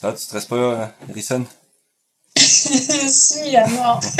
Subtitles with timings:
[0.00, 1.44] Ça va, tu stresses pas, euh, Harrison?
[2.36, 4.00] Si, à mort.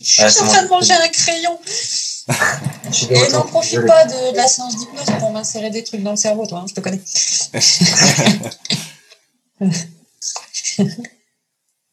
[0.00, 1.58] Je suis Ah, en train de manger un crayon.
[3.10, 6.16] Et n'en profite pas de, de la séance d'hypnose pour m'insérer des trucs dans le
[6.16, 7.00] cerveau, toi, hein, je te connais.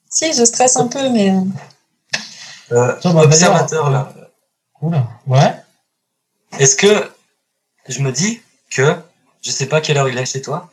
[0.10, 1.30] si, je stresse un peu, mais.
[1.32, 1.42] euh,
[2.72, 4.14] Euh, observateur, là.
[4.82, 5.08] Oula.
[5.26, 5.56] Ouais.
[6.60, 7.10] Est-ce que
[7.88, 8.42] je me dis
[8.72, 8.96] que
[9.42, 10.70] je sais pas quelle heure il est chez toi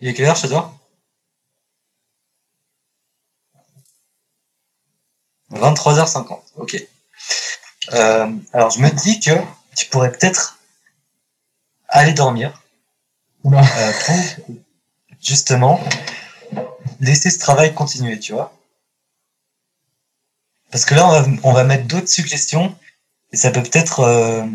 [0.00, 0.74] Il est quelle heure chez toi?
[5.52, 6.86] 23h50, ok.
[7.92, 9.32] Euh, alors je me dis que
[9.76, 10.58] tu pourrais peut-être
[11.88, 12.62] aller dormir
[13.42, 13.60] Oula.
[13.60, 14.46] euh, pour
[15.20, 15.80] justement
[17.00, 18.52] laisser ce travail continuer, tu vois.
[20.70, 22.76] Parce que là, on va, on va mettre d'autres suggestions
[23.32, 24.46] et ça peut peut-être, euh,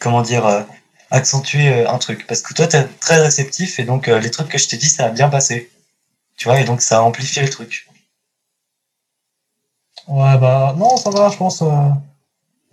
[0.00, 0.62] comment dire, euh,
[1.10, 2.26] accentuer euh, un truc.
[2.26, 4.88] Parce que toi, t'es très réceptif et donc euh, les trucs que je t'ai dit,
[4.88, 5.70] ça a bien passé.
[6.36, 7.88] Tu vois, et donc ça a amplifié le truc.
[10.08, 11.62] Ouais, bah, non, ça va, je pense.
[11.62, 11.66] euh,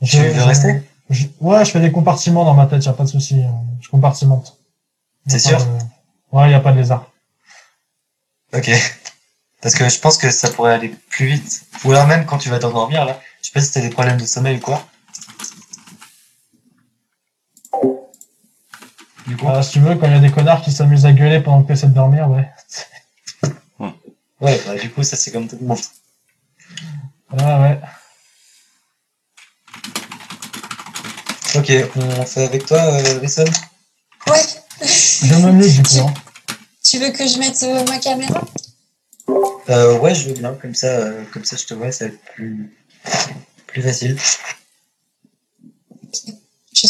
[0.03, 0.83] Tu je- veux rester?
[1.09, 3.41] je- Ouais, je fais des compartiments dans ma tête, y a pas de souci.
[3.41, 3.47] euh,
[3.81, 4.57] Je compartimente.
[5.27, 5.57] C'est sûr?
[5.57, 5.79] de-
[6.31, 7.11] Ouais, y a pas de lézard.
[8.53, 8.69] Ok.
[9.61, 11.63] Parce que je pense que ça pourrait aller plus vite.
[11.85, 14.17] Ou alors même quand tu vas t'endormir, là, je sais pas si t'as des problèmes
[14.19, 14.85] de sommeil ou quoi.
[19.27, 21.13] Du coup, Euh, si tu veux, quand il y a des connards qui s'amusent à
[21.13, 22.49] gueuler pendant que tu essaies de dormir, ouais.
[24.41, 25.79] ouais, bah, du coup, ça c'est comme tout le monde.
[27.31, 27.79] Ouais, ouais.
[31.55, 33.45] Ok, on fait avec toi, euh, Risson
[34.27, 34.41] Ouais.
[34.81, 36.07] Je me mute du coup.
[36.07, 36.13] Hein.
[36.83, 38.41] Tu veux que je mette euh, ma caméra?
[39.69, 42.11] Euh, Ouais, je veux bien, comme ça, euh, comme ça je te vois, ça va
[42.13, 42.75] être plus,
[43.67, 44.17] plus facile.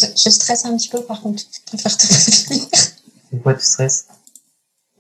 [0.05, 1.41] Je, je stresse un petit peu, par contre.
[1.41, 2.07] Je préfère te
[2.47, 2.67] prévenir.
[3.31, 4.07] Pourquoi tu stresses?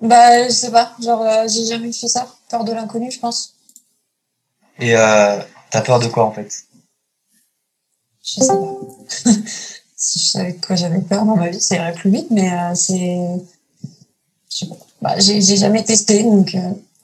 [0.01, 0.93] Bah, je sais pas.
[1.01, 2.27] Genre, euh, j'ai jamais fait ça.
[2.49, 3.55] Peur de l'inconnu, je pense.
[4.79, 6.51] Et euh, t'as peur de quoi en fait?
[8.23, 8.75] Je sais pas.
[9.95, 12.51] si je savais de quoi j'avais peur dans ma vie, ça irait plus vite, mais
[12.51, 13.27] euh, c'est.
[14.49, 14.75] Je sais pas.
[15.01, 16.55] Bah, j'ai j'ai jamais testé, donc.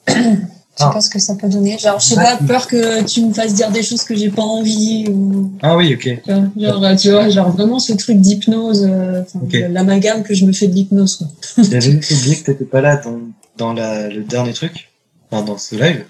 [0.78, 0.94] Je sais Ah.
[0.94, 1.78] pas ce que ça peut donner.
[1.78, 4.44] Genre, je sais pas, peur que tu me fasses dire des choses que j'ai pas
[4.44, 5.52] envie ou.
[5.62, 6.22] Ah oui, ok.
[6.58, 9.58] Genre, euh, tu vois, genre vraiment ce truc d'hypnose, euh, enfin, Ok.
[9.72, 11.28] l'amalgame que je me fais de l'hypnose, quoi.
[11.70, 13.20] J'avais oublié que t'étais pas là dans,
[13.58, 14.90] dans la, le dernier truc,
[15.30, 16.06] enfin dans ce live.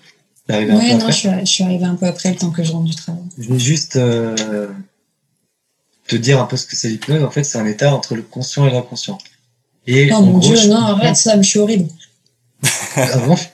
[0.45, 1.11] T'es arrivé un Ouais, peu non, après.
[1.13, 3.21] je suis, je suis arrivée un peu après le temps que je rentre du travail.
[3.39, 4.67] Je vais juste euh,
[6.07, 7.23] te dire un peu ce que c'est l'hypnose.
[7.23, 9.17] En fait, c'est un état entre le conscient et l'inconscient.
[9.87, 11.89] Et Oh en mon gros, dieu, je- non, arrête ça, je suis horrible.
[12.95, 13.35] Ah bon?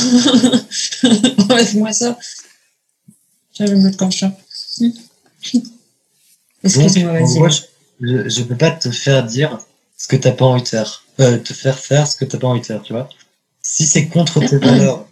[1.50, 2.18] Enlève-moi ça.
[3.58, 4.32] Je vais me mettre comme ça.
[6.62, 7.50] Excuse-moi, vas-y.
[8.00, 9.58] je, je, je peux pas te faire dire
[9.96, 11.04] ce que t'as pas envie de faire.
[11.20, 13.08] Euh, te faire faire ce que t'as pas envie de faire, tu vois.
[13.62, 15.06] Si c'est contre tes valeurs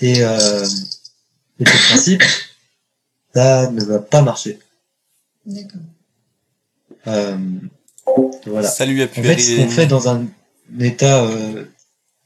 [0.00, 0.66] et, euh,
[1.60, 2.24] et tes principes,
[3.34, 4.58] ça ne va pas marcher.
[5.46, 5.80] D'accord.
[7.06, 7.36] Euh,
[8.46, 8.68] voilà.
[8.68, 10.26] Salut à En fait, ce qu'on fait dans un
[10.80, 11.64] état, euh,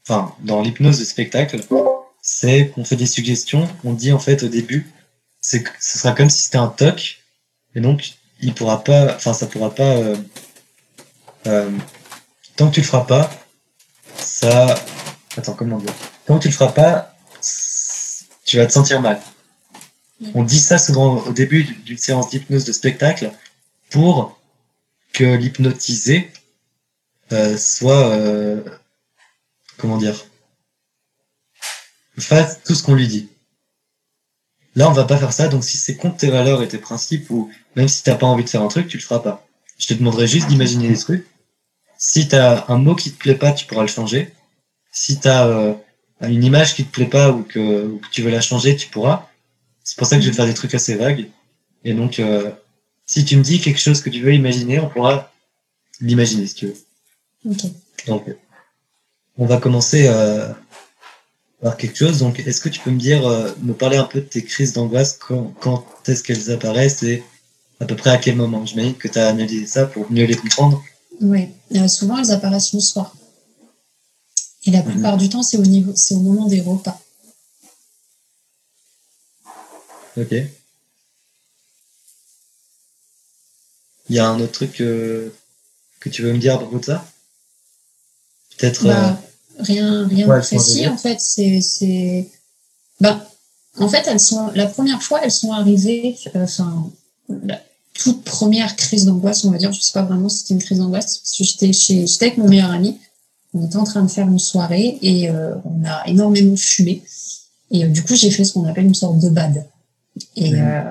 [0.07, 1.59] enfin, dans l'hypnose de spectacle,
[2.21, 3.67] c'est qu'on fait des suggestions.
[3.83, 4.91] On dit en fait au début,
[5.41, 7.19] c'est que ce sera comme si c'était un toc,
[7.75, 9.95] et donc il pourra pas, enfin, ça pourra pas.
[9.95, 10.15] euh,
[11.47, 11.69] euh,
[12.55, 13.29] tant que tu le feras pas,
[14.17, 14.75] ça.
[15.37, 15.93] Attends, comment dire
[16.25, 17.15] Tant que tu le feras pas,
[18.45, 19.21] tu vas te sentir mal.
[20.33, 23.31] On dit ça souvent au début d'une séance d'hypnose de spectacle
[23.89, 24.37] pour
[25.13, 26.31] que l'hypnotisé
[27.31, 28.61] euh, soit euh,
[29.79, 30.25] comment dire
[32.21, 33.29] fasse tout ce qu'on lui dit.
[34.75, 37.29] Là, on va pas faire ça, donc si c'est contre tes valeurs et tes principes,
[37.29, 39.47] ou même si t'as pas envie de faire un truc, tu le feras pas.
[39.77, 41.25] Je te demanderai juste d'imaginer des trucs.
[41.97, 44.31] Si t'as un mot qui te plaît pas, tu pourras le changer.
[44.91, 45.73] Si t'as euh,
[46.21, 48.87] une image qui te plaît pas ou que, ou que tu veux la changer, tu
[48.87, 49.29] pourras.
[49.83, 51.29] C'est pour ça que je vais te faire des trucs assez vagues.
[51.83, 52.51] Et donc, euh,
[53.05, 55.31] si tu me dis quelque chose que tu veux imaginer, on pourra
[55.99, 56.77] l'imaginer si tu veux.
[57.45, 57.61] Ok.
[58.07, 58.23] Donc,
[59.39, 60.49] on va commencer euh,
[61.61, 62.19] par quelque chose.
[62.19, 64.73] Donc, est-ce que tu peux me dire, euh, me parler un peu de tes crises
[64.73, 67.23] d'angoisse, quand, quand est-ce qu'elles apparaissent et
[67.79, 68.65] à peu près à quel moment?
[68.65, 70.83] J'imagine que tu as analysé ça pour mieux les comprendre.
[71.21, 71.47] Oui.
[71.75, 73.15] Euh, souvent, elles apparaissent le soir.
[74.65, 76.99] Et la plupart du temps, c'est au niveau, c'est au moment des repas.
[80.17, 80.33] Ok.
[84.09, 85.31] Il y a un autre truc que
[86.11, 87.05] tu veux me dire à propos de ça?
[88.57, 88.83] Peut-être.
[88.83, 89.17] Bah,
[89.59, 91.19] rien, rien Ouais, de précis, en fait.
[91.19, 92.27] C'est, c'est,
[92.99, 93.25] bah,
[93.77, 96.89] en fait, elles sont, la première fois, elles sont arrivées, euh, enfin,
[97.43, 97.61] la-
[97.93, 99.73] toute première crise d'angoisse, on va dire.
[99.73, 102.37] Je sais pas vraiment si c'était une crise d'angoisse, parce que j'étais chez, j'étais avec
[102.37, 102.97] mon meilleur ami.
[103.53, 107.01] On était en train de faire une soirée et euh, on a énormément fumé.
[107.71, 109.65] Et euh, du coup, j'ai fait ce qu'on appelle une sorte de bad.
[110.35, 110.81] Et euh,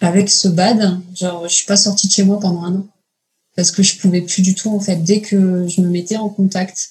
[0.00, 2.86] avec ce bad, genre, je suis pas sortie de chez moi pendant un an
[3.54, 4.96] parce que je pouvais plus du tout en fait.
[4.96, 6.90] Dès que je me mettais en contact,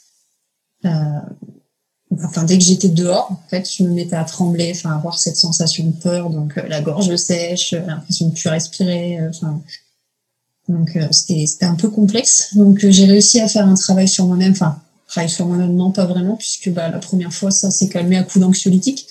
[0.83, 5.37] enfin dès que j'étais dehors, en fait, je me mettais à trembler, enfin avoir cette
[5.37, 9.61] sensation de peur, donc euh, la gorge sèche, euh, l'impression de plus respirer, euh, enfin.
[10.67, 12.55] donc euh, c'était c'était un peu complexe.
[12.55, 15.91] Donc euh, j'ai réussi à faire un travail sur moi-même, enfin travail sur moi-même non
[15.91, 19.07] pas vraiment puisque bah la première fois ça s'est calmé à coup d'anxiolytique.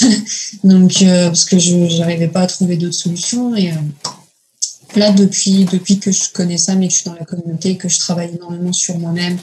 [0.64, 3.76] donc euh, parce que je j'arrivais pas à trouver d'autres solutions et euh,
[4.96, 7.88] là depuis depuis que je connais ça mais que je suis dans la communauté que
[7.88, 9.38] je travaille énormément sur moi-même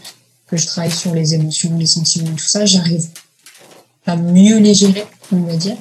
[0.47, 3.05] que je travaille sur les émotions les sentiments tout ça j'arrive
[4.05, 5.77] à mieux les gérer on va dire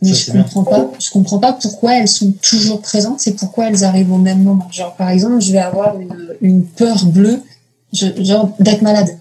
[0.00, 0.42] mais Ça, je bien.
[0.42, 4.18] comprends pas je comprends pas pourquoi elles sont toujours présentes c'est pourquoi elles arrivent au
[4.18, 7.42] même moment genre par exemple je vais avoir une, une peur bleue
[7.92, 9.16] je, genre d'être malade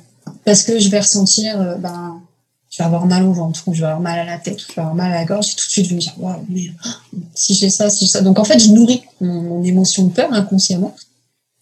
[0.46, 2.22] parce que je vais ressentir euh, ben
[2.72, 4.66] je vais avoir mal au ventre, ou je vais avoir mal à la tête, ou
[4.70, 6.14] je vais avoir mal à la gorge, et tout de suite je vais me dire,
[6.18, 6.72] waouh, mais
[7.36, 8.22] si j'ai ça, si j'ai ça.
[8.22, 10.96] Donc en fait, je nourris mon, mon émotion de peur inconsciemment.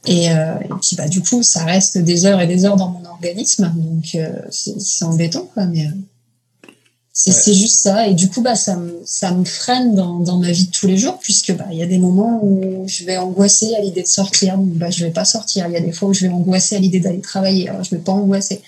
[0.06, 2.90] Et, euh, et puis bah du coup, ça reste des heures et des heures dans
[2.90, 5.66] mon organisme, donc euh, c'est embêtant quoi.
[5.66, 5.90] Mais euh,
[7.12, 7.54] c'est Ouais.
[7.58, 8.08] juste ça.
[8.08, 10.88] Et du coup, bah ça me ça me freine dans, dans ma vie de tous
[10.88, 14.04] les jours, puisque bah il y a des moments où je vais angoisser à l'idée
[14.04, 15.68] de sortir, donc bah je vais pas sortir.
[15.68, 17.92] Il y a des fois où je vais angoisser à l'idée d'aller travailler, alors je
[17.92, 18.62] vais pas angoisser.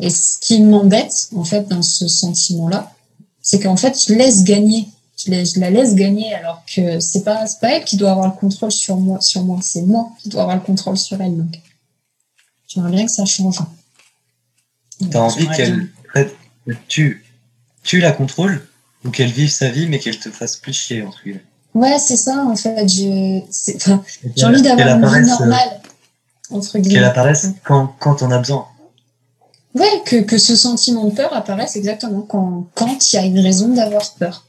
[0.00, 2.92] Et ce qui m'embête, en fait, dans ce sentiment-là,
[3.42, 4.88] c'est qu'en fait, je laisse gagner.
[5.18, 8.12] Je, la- je la laisse gagner alors que c'est pas, c'est pas elle qui doit
[8.12, 9.58] avoir le contrôle sur moi, sur moi.
[9.62, 11.36] C'est moi qui dois avoir le contrôle sur elle.
[11.36, 11.60] Donc,
[12.68, 13.58] j'aimerais bien que ça change.
[15.10, 15.88] T'as envie qu'elle
[16.88, 17.24] tu,
[17.82, 18.66] tu la contrôles
[19.04, 21.44] ou qu'elle vive sa vie mais qu'elle te fasse plus chier entre guillemets?
[21.74, 22.88] Ouais, c'est ça, en fait.
[22.88, 23.44] J'ai
[24.36, 25.80] qu'elle- envie d'avoir qu'elle une vie euh, normale,
[26.50, 27.04] entre Qu'elle guillemets.
[27.04, 28.66] apparaisse quand, quand on a besoin.
[29.74, 33.38] Ouais, que, que ce sentiment de peur apparaisse exactement quand quand il y a une
[33.38, 34.44] raison d'avoir peur.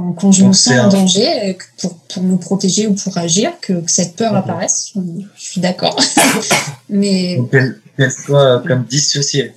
[0.00, 3.74] Me sens c'est en un- danger euh, pour, pour me protéger ou pour agir, que,
[3.80, 4.38] que cette peur Mhm.
[4.38, 5.00] apparaisse, je,
[5.36, 5.98] je suis d'accord.
[6.88, 7.38] Mais
[7.96, 9.52] qu'elle soit comme dissociée.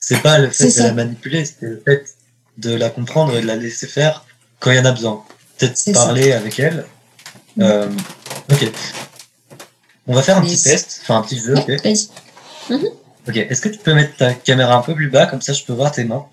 [0.00, 0.84] C'est pas le fait de ça.
[0.88, 2.04] la manipuler, c'est le fait
[2.58, 4.24] de la comprendre et de la laisser faire
[4.60, 5.22] quand il y en a besoin.
[5.58, 5.92] Peut-être ça.
[5.92, 6.84] parler avec elle.
[7.56, 7.62] Mhm.
[7.64, 7.88] Euh,
[8.50, 8.72] ok.
[10.08, 11.68] On va faire un Mais petit test, enfin un petit jeu, ok.
[11.84, 12.08] Vas-y.
[13.28, 15.62] Ok, est-ce que tu peux mettre ta caméra un peu plus bas, comme ça je
[15.62, 16.24] peux voir tes mains?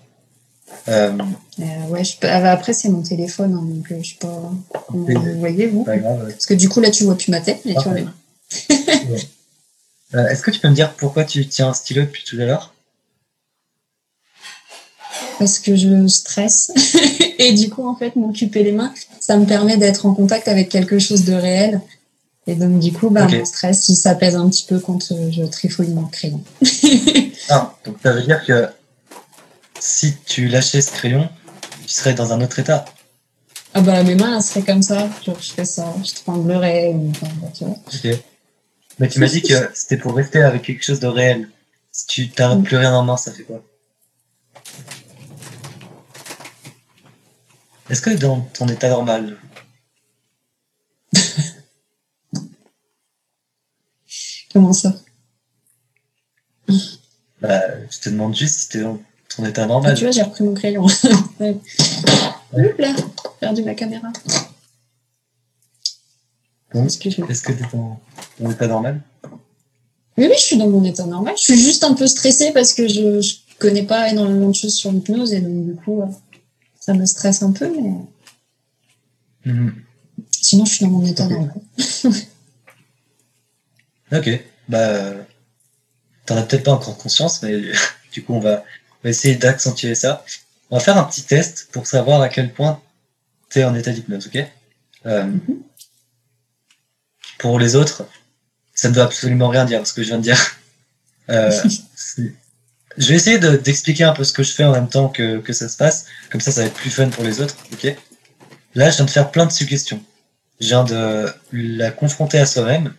[0.90, 1.12] Euh,
[1.60, 4.50] Euh, ouais, je ah bah, après c'est mon téléphone, hein, donc euh, je sais pas
[4.88, 5.84] comment vous voyez vous.
[5.84, 6.28] Pas grave.
[6.28, 8.00] Parce que du coup là tu vois plus ma tête, mais tu vois Parfait.
[8.00, 9.18] mes mains.
[10.12, 12.44] Euh, est-ce que tu peux me dire pourquoi tu tiens un stylo depuis tout à
[12.44, 12.74] l'heure?
[15.38, 16.72] Parce que je stresse
[17.38, 20.68] et du coup en fait m'occuper les mains, ça me permet d'être en contact avec
[20.68, 21.80] quelque chose de réel.
[22.48, 23.34] Et donc du coup bah Ok.
[23.34, 24.98] mon stress il s'apaise un petit peu quand
[25.30, 26.42] je trifouille mon crayon.
[27.48, 28.68] Ah, donc ça veut dire que
[29.80, 31.28] si tu lâchais ce crayon,
[31.86, 32.84] tu serais dans un autre état.
[33.74, 37.10] Ah bah mes mains elles seraient comme ça, genre je fais ça, je tremblerais ou
[37.10, 37.76] enfin, tu vois.
[37.86, 38.08] Ok.
[38.98, 41.48] Mais tu m'as dit que c'était pour rester avec quelque chose de réel.
[41.92, 42.62] Si tu Mm.
[42.62, 43.62] plus rien en main, ça fait quoi?
[47.88, 49.36] Est-ce que dans ton état normal,
[54.52, 54.94] Comment ça?
[57.40, 59.00] bah, je te demande juste si t'es dans
[59.44, 59.94] état Ah, normal.
[59.96, 60.86] Tu vois j'ai repris mon crayon.
[61.40, 61.56] ouais.
[62.52, 63.04] Oups là, j'ai
[63.40, 64.08] perdu ma caméra.
[66.74, 66.98] Est-ce
[67.42, 68.00] que t'es dans
[68.38, 69.00] ton état normal?
[70.16, 71.34] Oui, oui, je suis dans mon état normal.
[71.36, 74.74] Je suis juste un peu stressée parce que je, je connais pas énormément de choses
[74.74, 76.06] sur l'hypnose et donc du coup, euh,
[76.78, 77.90] ça me stresse un peu, mais
[79.46, 79.72] Mhm.
[80.42, 81.54] sinon je suis dans mon état normal.
[84.12, 84.28] Ok,
[84.68, 85.12] bah,
[86.26, 87.58] t'en as peut-être pas encore conscience, mais
[88.12, 88.64] du coup, on va,
[89.02, 90.24] on va essayer d'accentuer ça.
[90.70, 92.80] On va faire un petit test pour savoir à quel point
[93.48, 94.44] t'es en état d'hypnose, ok?
[95.06, 95.40] Euh, Mhm.
[97.38, 98.06] Pour les autres,
[98.74, 100.56] ça ne veut absolument rien dire, ce que je viens de dire.
[101.30, 101.50] Euh,
[102.98, 105.38] je vais essayer de- d'expliquer un peu ce que je fais en même temps que,
[105.38, 107.96] que ça se passe, comme ça, ça va être plus fun pour les autres, ok?
[108.74, 110.02] Là, je viens de faire plein de suggestions.
[110.60, 112.94] Je viens de la confronter à soi-même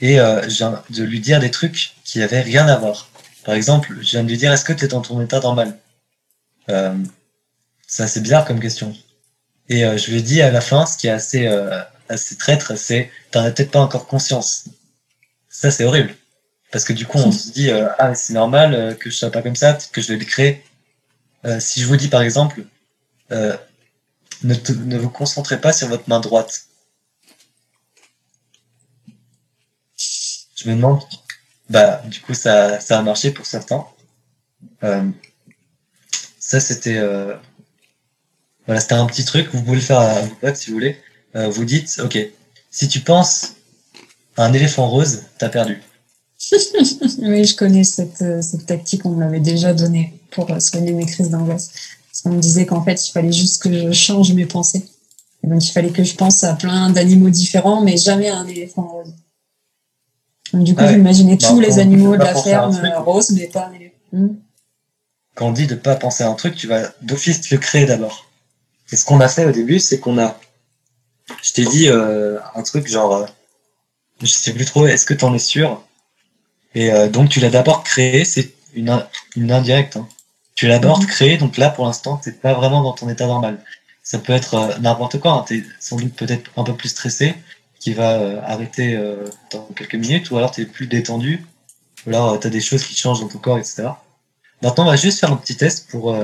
[0.00, 3.09] et euh, je viens de lui dire des trucs qui avaient rien à voir.
[3.44, 5.78] Par exemple, je viens de lui dire est-ce que tu es dans ton état normal?
[6.68, 6.94] Euh,
[7.86, 8.94] C'est assez bizarre comme question.
[9.68, 12.36] Et euh, je lui ai dit à la fin, ce qui est assez, euh, assez
[12.36, 14.64] traître, c'est t'en as peut-être pas encore conscience.
[15.48, 16.14] Ça, c'est horrible.
[16.70, 19.30] Parce que du coup, on se dit euh, ah, c'est normal euh, que je sois
[19.30, 20.64] pas comme ça, que je vais le créer.
[21.44, 22.64] Euh, si je vous dis par exemple,
[23.30, 26.66] ne, te, ne vous concentrez pas sur votre main droite.
[30.56, 31.00] Je me demande
[31.70, 33.86] bah, du coup, ça, ça a marché pour certains.
[34.82, 35.08] Euh,
[36.40, 37.34] ça, c'était, euh,
[38.66, 39.48] voilà, un petit truc.
[39.52, 40.98] Vous pouvez le faire à vos potes si vous voulez.
[41.36, 42.18] Euh, vous dites, ok,
[42.72, 43.52] si tu penses
[44.36, 45.80] à un éléphant rose, t'as perdu.
[46.52, 51.30] oui, je connais cette, cette tactique, on me l'avait déjà donnée pour soigner mes crises
[51.30, 51.70] d'angoisse.
[52.24, 54.84] Qu'on me disait qu'en fait, il fallait juste que je change mes pensées.
[55.44, 58.88] Donc, il fallait que je pense à plein d'animaux différents, mais jamais à un éléphant
[58.88, 59.14] rose.
[60.52, 60.88] Donc, du coup, ouais.
[60.94, 63.70] j'imaginais Bah, tous les animaux de la ferme euh, roses, mais pas.
[64.12, 64.28] Hmm.
[65.34, 68.26] Quand on dit de pas penser à un truc, tu vas d'office le créer d'abord.
[68.92, 70.38] Et ce qu'on a fait au début, c'est qu'on a,
[71.42, 73.26] je t'ai dit euh, un truc genre, euh,
[74.20, 75.82] je sais plus trop, est-ce que t'en es sûr?
[76.74, 79.04] Et euh, donc tu l'as d'abord créé, c'est une,
[79.36, 79.96] une indirecte.
[79.96, 80.08] hein.
[80.56, 81.06] Tu l'as d'abord Mhm.
[81.06, 83.62] créé, donc là pour l'instant t'es pas vraiment dans ton état normal.
[84.02, 85.44] Ça peut être euh, n'importe quoi, hein.
[85.46, 87.34] t'es sans doute peut-être un peu plus stressé,
[87.80, 91.44] qui va euh, arrêter euh, dans quelques minutes, ou alors t'es plus détendu,
[92.06, 93.88] ou alors euh, t'as des choses qui changent dans ton corps, etc.
[94.62, 96.14] Maintenant, on va juste faire un petit test pour,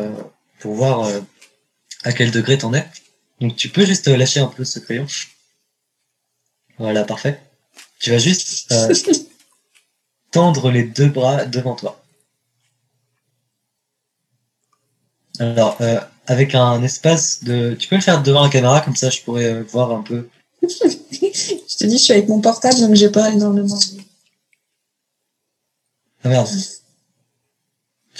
[0.60, 1.08] pour voir
[2.04, 2.86] à quel degré t'en es.
[3.40, 5.06] Donc, tu peux juste lâcher un peu ce crayon.
[6.78, 7.40] Voilà, parfait.
[7.98, 8.94] Tu vas juste euh,
[10.30, 12.02] tendre les deux bras devant toi.
[15.38, 17.74] Alors, euh, avec un espace de...
[17.78, 20.28] Tu peux le faire devant la caméra, comme ça je pourrais voir un peu.
[21.76, 23.78] je te dis, je suis avec mon portable, donc j'ai pas énormément.
[26.24, 26.48] Ah merde.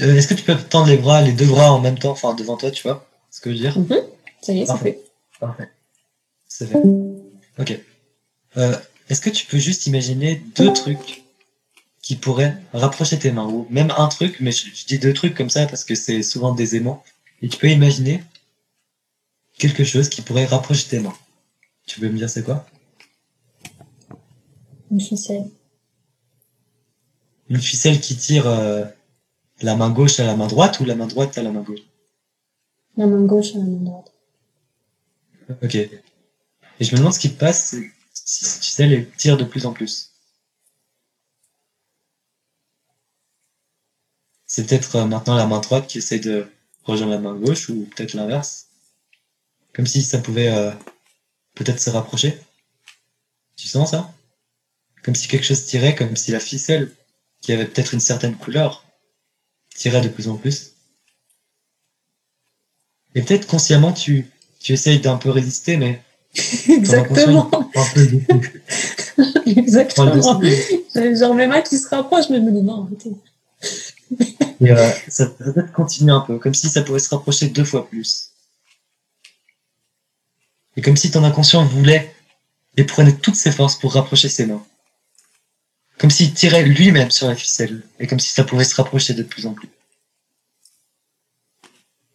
[0.01, 2.35] Euh, Est-ce que tu peux tendre les bras, les deux bras en même temps, enfin
[2.35, 3.97] devant toi, tu vois ce que je veux dire Mhm.
[4.43, 4.93] Ça y est, c'est Parfait.
[4.93, 5.39] fait.
[5.41, 5.71] Parfait.
[6.47, 6.79] C'est fait.
[7.59, 7.81] Ok.
[8.59, 8.77] Euh,
[9.09, 11.25] Est-ce que tu peux juste imaginer deux trucs
[12.03, 15.35] qui pourraient rapprocher tes mains ou même un truc, mais je, je dis deux trucs
[15.35, 17.03] comme ça parce que c'est souvent des aimants.
[17.43, 18.23] Et tu peux imaginer
[19.59, 21.17] quelque chose qui pourrait rapprocher tes mains.
[21.87, 22.67] Tu peux me dire c'est quoi?
[24.91, 25.51] Une ficelle.
[27.49, 28.85] Une ficelle qui tire euh,
[29.63, 31.81] la main gauche à la main droite ou la main droite à la main gauche?
[32.97, 34.13] La main gauche et la main droite.
[35.63, 35.75] Ok.
[35.75, 35.91] Et
[36.81, 37.77] je me demande ce qui passe
[38.13, 40.13] si cette ficelle elle tire de plus en plus.
[44.47, 46.49] C'est peut-être euh, maintenant la main droite qui essaie de
[46.85, 48.69] rejoindre la main gauche ou peut-être l'inverse.
[49.73, 50.73] Comme si ça pouvait euh,
[51.55, 52.39] peut-être se rapprocher.
[53.57, 54.13] Tu sens ça?
[55.07, 56.91] Comme si quelque chose tirait, comme si la ficelle,
[57.41, 58.85] qui avait peut-être une certaine couleur,
[59.73, 60.73] tirait de plus en plus.
[63.15, 66.03] Et peut-être consciemment tu, tu essayes d'un peu résister, mais
[66.69, 67.49] Exactement.
[69.47, 70.43] Exactement.
[71.15, 73.13] genre mes mains qui se rapprochent, mais je me dis non, arrêtez.
[74.61, 77.65] Et euh, ça peut peut-être continuer un peu, comme si ça pouvait se rapprocher deux
[77.65, 78.33] fois plus.
[80.77, 82.13] Et comme si ton inconscient voulait
[82.77, 84.67] et prenait toutes ses forces pour rapprocher ses mains.
[85.99, 89.23] Comme s'il tirait lui-même sur la ficelle, et comme si ça pouvait se rapprocher de
[89.23, 89.69] plus en plus.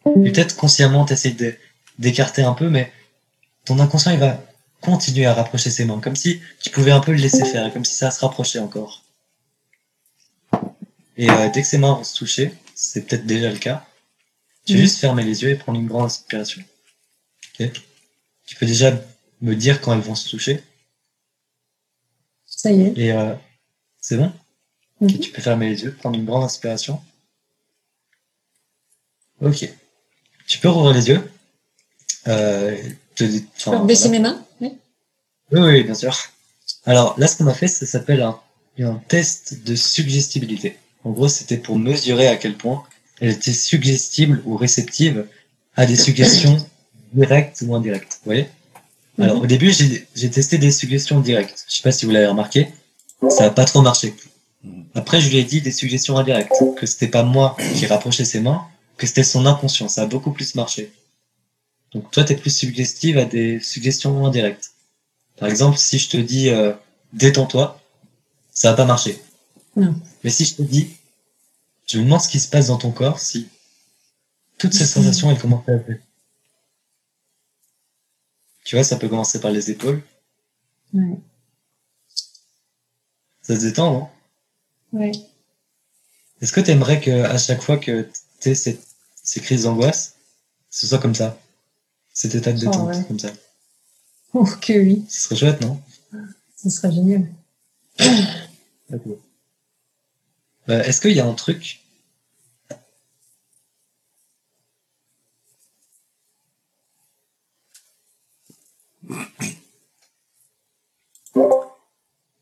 [0.06, 1.56] Et peut-être consciemment t'essayes de-
[1.98, 2.92] d'écarter un peu, mais
[3.64, 4.42] ton inconscient il va
[4.80, 7.72] continuer à rapprocher ses mains, comme si tu pouvais un peu le laisser faire, et
[7.72, 9.04] comme si ça se rapprochait encore.
[11.16, 13.86] Et euh, dès que ses mains vont se toucher, c'est peut-être déjà le cas,
[14.64, 14.84] tu vas Mhm.
[14.84, 16.62] juste fermer les yeux et prendre une grande inspiration.
[17.58, 18.92] Tu peux déjà
[19.40, 20.62] me dire quand elles vont se toucher,
[22.46, 22.98] Ça y est.
[22.98, 23.34] et euh,
[24.02, 24.30] c'est bon?
[25.00, 25.08] Mhm.
[25.08, 27.00] Ok, Tu peux fermer les yeux, prendre une grande inspiration.
[29.40, 29.68] Ok.
[30.46, 31.30] Tu peux rouvrir les yeux.
[32.28, 32.76] Euh,
[33.16, 33.24] te,
[33.56, 34.18] enfin, peux baisser voilà.
[34.18, 34.72] mes mains Oui.
[35.52, 36.16] Oui, oui, bien sûr.
[36.84, 38.38] Alors là, ce qu'on a fait, ça s'appelle un,
[38.80, 40.78] un test de suggestibilité.
[41.04, 42.84] En gros, c'était pour mesurer à quel point
[43.20, 45.26] elle était suggestible ou réceptive
[45.74, 46.56] à des suggestions
[47.12, 48.14] directes ou indirectes.
[48.24, 48.48] Vous voyez?
[49.18, 49.42] Alors Mhm.
[49.42, 51.64] au début, j'ai testé des suggestions directes.
[51.68, 52.68] Je sais pas si vous l'avez remarqué.
[53.30, 54.14] Ça a pas trop marché.
[54.94, 58.40] Après, je lui ai dit des suggestions indirectes, que c'était pas moi qui rapprochais ses
[58.40, 59.88] mains, que c'était son inconscient.
[59.88, 60.92] Ça a beaucoup plus marché.
[61.92, 64.72] Donc toi, t'es plus suggestive à des suggestions indirectes.
[65.36, 66.72] Par exemple, si je te dis euh,
[67.12, 67.80] détends-toi,
[68.52, 69.20] ça va pas marcher.
[69.76, 69.94] Non.
[70.22, 70.96] Mais si je te dis,
[71.86, 73.48] je me demande ce qui se passe dans ton corps si
[74.58, 75.92] toutes ces sensations elles commencent à se
[78.64, 80.02] Tu vois, ça peut commencer par les épaules.
[80.92, 81.18] Ouais.
[83.42, 84.08] Ça se détend, non?
[85.00, 85.12] Ouais.
[86.40, 88.08] Est-ce que tu aimerais que à chaque fois que
[88.40, 88.86] tu aies cette-
[89.22, 90.16] ces crises d'angoisse,
[90.70, 91.38] ce soit comme ça?
[92.12, 93.04] Cet état de Oh, détente, ouais.
[93.06, 93.32] comme ça?
[94.34, 95.04] Oh, que oui.
[95.08, 95.80] Ce serait chouette, non?
[96.56, 97.26] Ce serait génial.
[98.90, 99.18] D'accord.
[100.68, 101.80] Euh, Est-ce qu'il y a un truc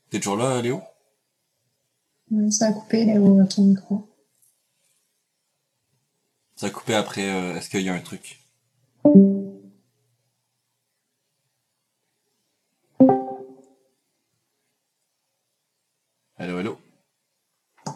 [0.09, 0.81] T'es toujours là, Léo?
[2.49, 4.07] Ça a coupé Léo, ton micro.
[6.55, 8.39] Ça a coupé après, euh, est-ce qu'il y a un truc?
[16.37, 16.77] Allô, allô?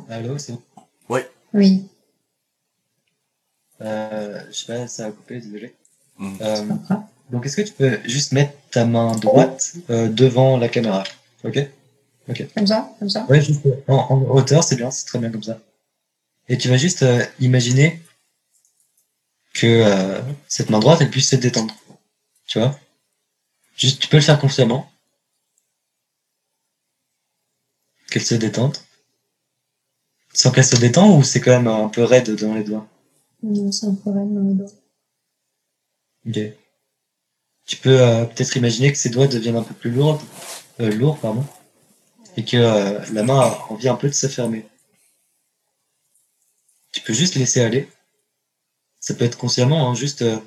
[0.09, 0.61] Allô, c'est bon?
[1.09, 1.21] Oui.
[3.81, 5.75] euh, Je sais pas, ça a coupé, désolé.
[6.17, 6.35] Hmm.
[6.41, 6.65] Euh,
[7.31, 11.03] donc, est-ce que tu peux juste mettre ta main droite euh, devant la caméra
[11.43, 11.59] Ok?
[12.55, 13.25] Comme ça, comme ça.
[13.29, 15.59] Ouais, juste en, en hauteur, c'est bien, c'est très bien comme ça.
[16.47, 18.01] Et tu vas juste euh, imaginer
[19.53, 21.73] que euh, cette main droite, elle puisse se détendre.
[22.47, 22.77] Tu vois?
[23.75, 24.91] Juste, tu peux le faire consciemment.
[28.09, 28.77] Qu'elle se détende.
[30.33, 32.87] Sans qu'elle se détend ou c'est quand même un peu raide dans les doigts?
[33.43, 34.71] Non, c'est un problème dans les doigts.
[36.27, 36.39] Ok.
[37.65, 40.21] Tu peux euh, peut-être imaginer que ses doigts deviennent un peu plus lourds,
[40.79, 41.43] euh, lourds pardon,
[42.37, 44.65] et que euh, la main a envie un peu de se fermer.
[46.91, 47.89] Tu peux juste laisser aller.
[48.99, 50.39] Ça peut être consciemment, hein, juste euh,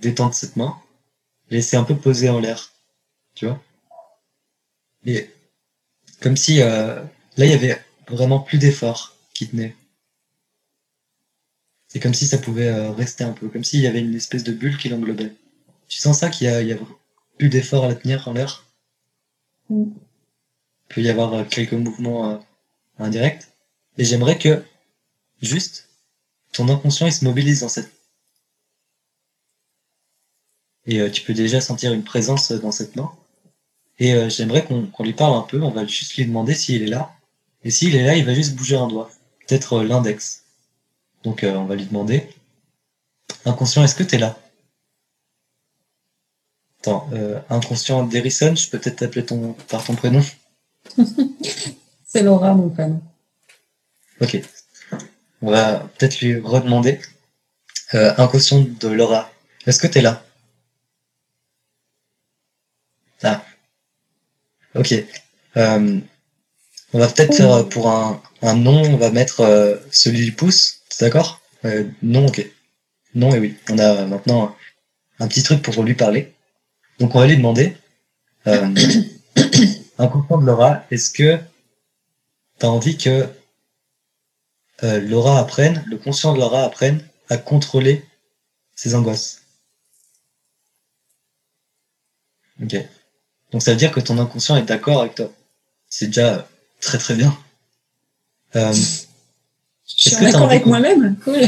[0.00, 0.76] détendre cette main,
[1.50, 2.72] laisser un peu poser en l'air,
[3.34, 3.62] tu vois?
[5.04, 5.30] Et
[6.20, 7.02] comme si euh,
[7.36, 9.74] là il y avait vraiment plus d'effort qui tenait.
[11.88, 14.44] C'est comme si ça pouvait euh, rester un peu, comme s'il y avait une espèce
[14.44, 15.32] de bulle qui l'englobait.
[15.88, 16.78] Tu sens ça qu'il y y a
[17.38, 18.64] plus d'effort à la tenir en l'air?
[19.68, 19.90] Mm.
[20.92, 22.36] Il peut y avoir euh, quelques mouvements euh,
[22.98, 23.48] indirects.
[23.96, 24.62] Et j'aimerais que,
[25.40, 25.88] juste,
[26.52, 27.90] ton inconscient il se mobilise dans cette.
[30.84, 33.10] Et euh, tu peux déjà sentir une présence dans cette main.
[33.98, 36.82] Et euh, j'aimerais qu'on qu'on lui parle un peu, on va juste lui demander s'il
[36.82, 37.14] est là.
[37.64, 39.10] Et s'il est là, il va juste bouger un doigt.
[39.46, 40.44] Peut-être l'index.
[41.22, 42.28] Donc euh, on va lui demander.
[43.46, 44.38] Inconscient, est-ce que t'es là?
[46.80, 47.08] Attends,
[47.48, 50.20] inconscient d'Erison, je peux peut-être t'appeler ton, par ton prénom?
[52.06, 53.00] C'est Laura, mon prénom.
[54.20, 54.40] Ok.
[55.40, 57.00] On va peut-être lui redemander.
[57.94, 59.30] Euh, inconscient de Laura,
[59.66, 60.24] est-ce que t'es là?
[63.22, 63.44] Ah.
[64.74, 64.94] Ok.
[65.56, 66.00] Euh,
[66.94, 70.32] on va peut-être faire euh, pour un, un nom, on va mettre euh, celui du
[70.32, 71.40] pouce, t'es d'accord?
[71.64, 72.46] Euh, Non, ok.
[73.14, 73.56] Non et oui.
[73.70, 74.56] On a maintenant
[75.18, 76.32] un petit truc pour lui parler.
[76.98, 77.76] Donc on va lui demander.
[79.98, 81.38] Inconscient de Laura, est-ce que
[82.58, 83.28] t'as envie que
[84.82, 88.04] euh, Laura apprenne, le conscient de Laura apprenne à contrôler
[88.74, 89.42] ses angoisses?
[92.62, 92.76] Ok.
[93.50, 95.30] Donc ça veut dire que ton inconscient est d'accord avec toi.
[95.88, 96.48] C'est déjà
[96.80, 97.36] très très bien.
[98.56, 101.18] Euh, Je suis d'accord avec moi-même.
[101.20, 101.40] Cool.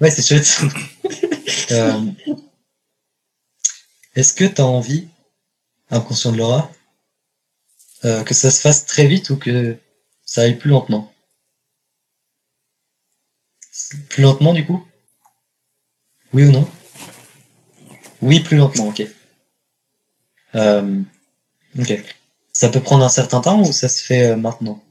[0.00, 0.60] ouais, c'est chouette.
[1.72, 2.00] Euh,
[4.16, 5.06] Est-ce que tu as envie,
[5.90, 6.70] inconscient de Laura,
[8.04, 9.76] euh, que ça se fasse très vite ou que
[10.24, 11.12] ça aille plus lentement
[14.08, 14.84] Plus lentement du coup?
[16.32, 16.68] Oui ou non?
[18.22, 19.02] Oui, plus lentement, ok.
[20.54, 21.02] Euh,
[21.78, 22.04] ok.
[22.52, 24.82] Ça peut prendre un certain temps ou ça se fait euh, maintenant?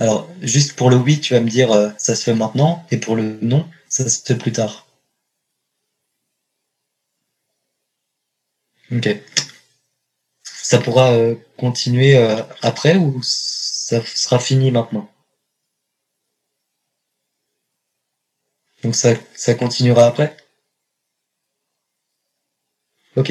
[0.00, 2.98] Alors, juste pour le oui, tu vas me dire euh, ça se fait maintenant, et
[2.98, 4.86] pour le non, ça se fait plus tard.
[8.90, 9.08] Ok.
[10.68, 15.08] Ça pourra euh, continuer euh, après ou ça sera fini maintenant?
[18.82, 20.36] Donc ça, ça continuera après?
[23.16, 23.30] Ok.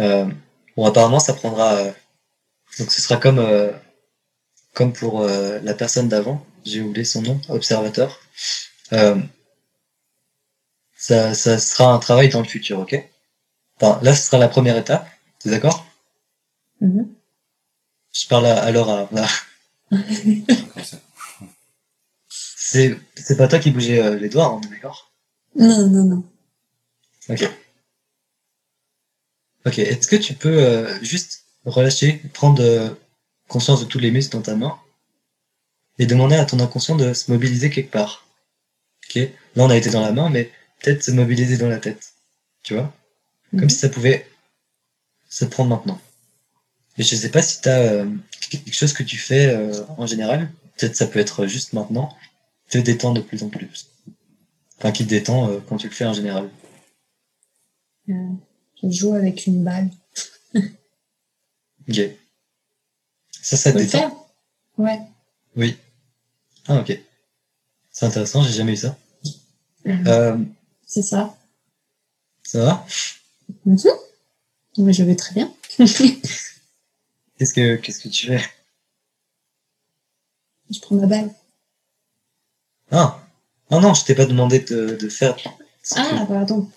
[0.00, 0.26] Euh,
[0.76, 1.74] bon, apparemment, ça prendra.
[1.74, 1.92] euh,
[2.78, 3.72] donc ce sera comme, euh,
[4.72, 6.42] comme pour euh, la personne d'avant.
[6.64, 8.20] J'ai oublié son nom, observateur.
[10.98, 13.02] Ça, ça sera un travail dans le futur, ok?
[13.80, 15.08] Enfin, là, ce sera la première étape.
[15.40, 15.86] T'es d'accord?
[16.80, 17.08] Mhm.
[18.12, 19.08] Je parle à, à Laura.
[22.30, 25.10] C'est, c'est pas toi qui bougeais euh, les doigts, on est d'accord?
[25.56, 26.24] Non, non, non.
[27.30, 27.48] Ok.
[29.64, 32.90] Ok, est-ce que tu peux euh, juste relâcher, prendre euh,
[33.48, 34.78] conscience de tous les muscles dans ta main
[35.98, 38.26] et demander à ton inconscient de se mobiliser quelque part?
[39.08, 39.16] Ok
[39.56, 42.12] Là, on a été dans la main, mais peut-être se mobiliser dans la tête.
[42.62, 42.92] Tu vois?
[43.52, 43.70] Comme Mhm.
[43.70, 44.26] si ça pouvait
[45.28, 46.00] se prendre maintenant.
[46.96, 48.04] Et je sais pas si tu as
[48.50, 50.50] quelque chose que tu fais euh, en général.
[50.76, 52.16] Peut-être ça peut être juste maintenant.
[52.68, 53.88] Te détend de plus en plus.
[54.78, 56.50] Enfin, qui te détend euh, quand tu le fais en général.
[58.08, 58.28] Euh,
[58.82, 59.90] je joue avec une balle.
[61.88, 62.00] Ok.
[63.40, 64.12] Ça, ça te détend faire
[64.76, 65.00] Ouais.
[65.56, 65.76] Oui.
[66.66, 66.98] Ah, ok.
[67.90, 68.96] C'est intéressant, j'ai jamais eu ça.
[69.84, 70.06] Mhm.
[70.06, 70.38] Euh,
[70.86, 71.36] C'est ça.
[72.42, 72.86] ça va?
[73.64, 73.78] Mhm.
[74.78, 75.52] Mais je vais très bien.
[75.78, 78.42] Qu'est-ce que qu'est-ce que tu fais?
[80.70, 81.30] Je prends ma balle.
[82.90, 83.20] Ah
[83.70, 85.36] Non, non, je t'ai pas demandé de, de faire.
[85.96, 86.68] Ah, pardon.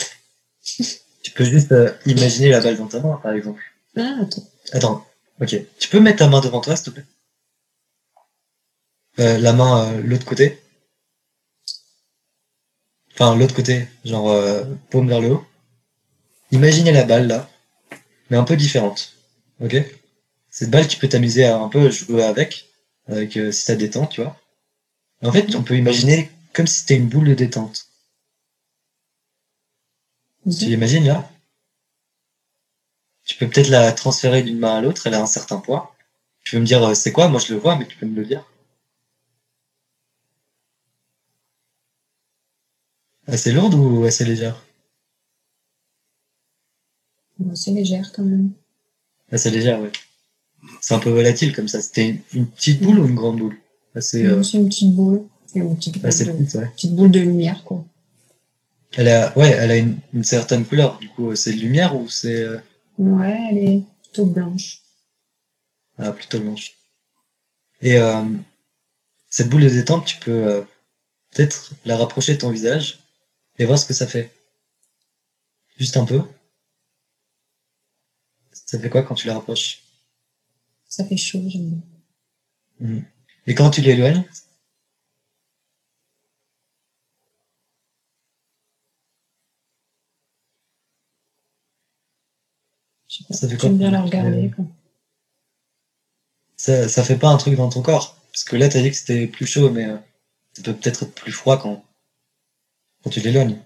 [1.23, 3.61] Tu peux juste euh, imaginer la balle dans ta main, par exemple.
[3.97, 4.47] Ah, attends.
[4.71, 5.07] Attends,
[5.41, 5.55] ok.
[5.79, 7.05] Tu peux mettre ta main devant toi, s'il te plaît?
[9.19, 10.61] Euh, La main, euh, l'autre côté?
[13.13, 15.45] Enfin, l'autre côté, genre euh, paume vers le haut.
[16.51, 17.49] Imaginez la balle là,
[18.32, 19.13] mais un peu différente.
[19.60, 19.76] Ok?
[20.50, 22.65] Cette balle, tu peux t'amuser à un peu jouer avec,
[23.08, 24.38] avec euh, si ça détend, tu vois.
[25.22, 27.88] En fait, on peut imaginer comme si c'était une boule de détente.
[30.46, 31.30] Tu l'imagines là?
[33.26, 35.96] Tu peux peut-être la transférer d'une main à l'autre, elle a un certain poids.
[36.44, 37.28] Tu peux me dire euh, c'est quoi?
[37.28, 38.46] Moi je le vois, mais tu peux me le dire.
[43.26, 44.62] Assez lourde ou assez légère?
[47.56, 48.51] C'est légère quand même.
[49.32, 49.91] Assez légère, ouais.
[50.82, 51.82] C'est un peu volatile comme ça.
[51.82, 53.58] C'était une- petite boule ou une grande boule?
[53.95, 55.23] Euh, C'est une petite boule.
[55.47, 56.67] C'est une petite boule, de, petite, ouais.
[56.75, 57.84] petite boule de lumière, quoi.
[58.93, 60.97] Elle a, ouais, elle a une, une certaine couleur.
[60.99, 62.58] Du coup, euh, c'est de lumière ou c'est euh,
[62.97, 64.82] Ouais, elle est plutôt blanche.
[65.97, 66.73] ah, plutôt blanche
[67.82, 68.23] Et euh,
[69.30, 70.62] cette boule de détente, tu peux euh,
[71.32, 72.99] peut-être la rapprocher de ton visage
[73.60, 74.32] et voir ce que ça fait.
[75.77, 76.21] Juste un peu.
[78.71, 79.84] Ça fait quoi quand tu la rapproches?
[80.88, 81.81] Ça fait chaud, j'aime bien.
[82.79, 83.05] Mhm.
[83.47, 84.23] Et quand tu l'éloignes.
[93.10, 94.63] Ça fait quoi J'aime bien la regarder, quoi.
[96.55, 98.15] ça, ça fait pas un truc dans ton corps?
[98.31, 99.97] Parce que là, t'as dit que c'était plus chaud, mais euh,
[100.53, 101.84] ça peut peut-être être plus froid quand,
[103.03, 103.62] quand tu l'éloignes.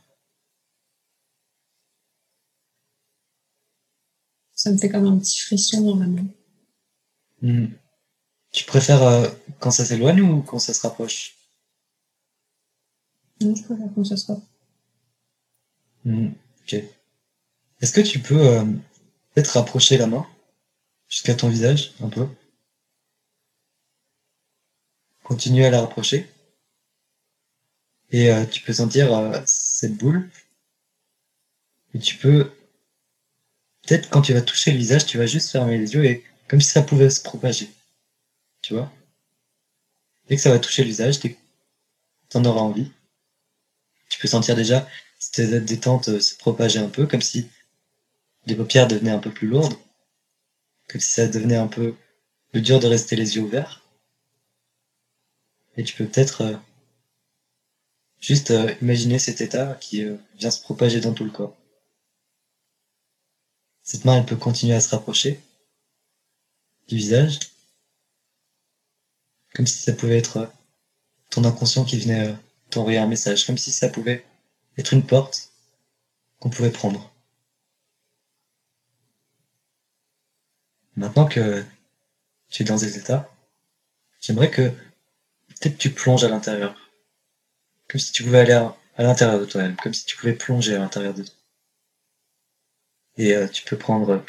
[4.65, 6.25] Ça me fait comme un petit frisson dans la main.
[7.43, 7.78] Mhm.
[8.51, 11.36] Tu préfères euh, quand ça s'éloigne ou quand ça se rapproche?
[13.41, 14.41] Non, je préfère quand ça sera.
[16.04, 16.34] Mhm.
[16.62, 16.73] Ok.
[17.80, 18.63] Est-ce que tu peux euh,
[19.36, 20.25] peut-être rapprocher la main
[21.10, 22.28] jusqu'à ton visage un peu?
[25.23, 26.28] Continuer à la rapprocher?
[28.10, 30.28] Et euh, tu peux sentir cette boule?
[31.93, 32.49] Et tu peux
[33.85, 36.61] peut-être quand tu vas toucher le visage, tu vas juste fermer les yeux et comme
[36.61, 37.69] si ça pouvait se propager.
[38.61, 38.91] Tu vois?
[40.27, 41.27] Dès que ça va toucher le visage, que
[42.29, 42.91] t'en auras envie,
[44.09, 44.87] tu peux sentir déjà
[45.19, 47.47] cette détente euh, se propager un peu, comme si
[48.45, 49.75] les paupières devenaient un peu plus lourdes,
[50.87, 51.95] comme si ça devenait un peu
[52.51, 53.83] plus dur de rester les yeux ouverts.
[55.77, 56.55] Et tu peux peut-être euh,
[58.19, 60.05] juste euh, imaginer cet état qui
[60.37, 61.55] vient se propager dans tout le corps.
[63.85, 65.39] Cette main, elle peut continuer à se rapprocher
[66.87, 67.39] du visage,
[69.53, 70.47] comme si ça pouvait être euh,
[71.29, 72.33] ton inconscient qui venait euh,
[72.71, 74.25] t'envoyer un message, comme si ça pouvait
[74.79, 75.51] être une porte
[76.39, 77.13] qu'on pouvait prendre.
[80.95, 81.63] Maintenant que
[82.49, 83.29] tu es dans ces états,
[84.19, 84.69] j'aimerais que
[85.47, 86.75] peut-être tu plonges à l'intérieur.
[87.87, 90.73] Comme si tu pouvais aller à, à l'intérieur de toi-même, comme si tu pouvais plonger
[90.73, 91.34] à l'intérieur de toi.
[93.17, 94.19] Et euh, tu peux prendre euh,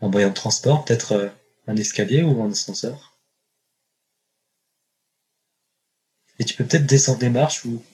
[0.00, 1.28] un moyen de transport, peut-être euh,
[1.66, 3.18] un escalier ou un ascenseur.
[6.38, 7.84] Et tu peux peut-être descendre des marches ou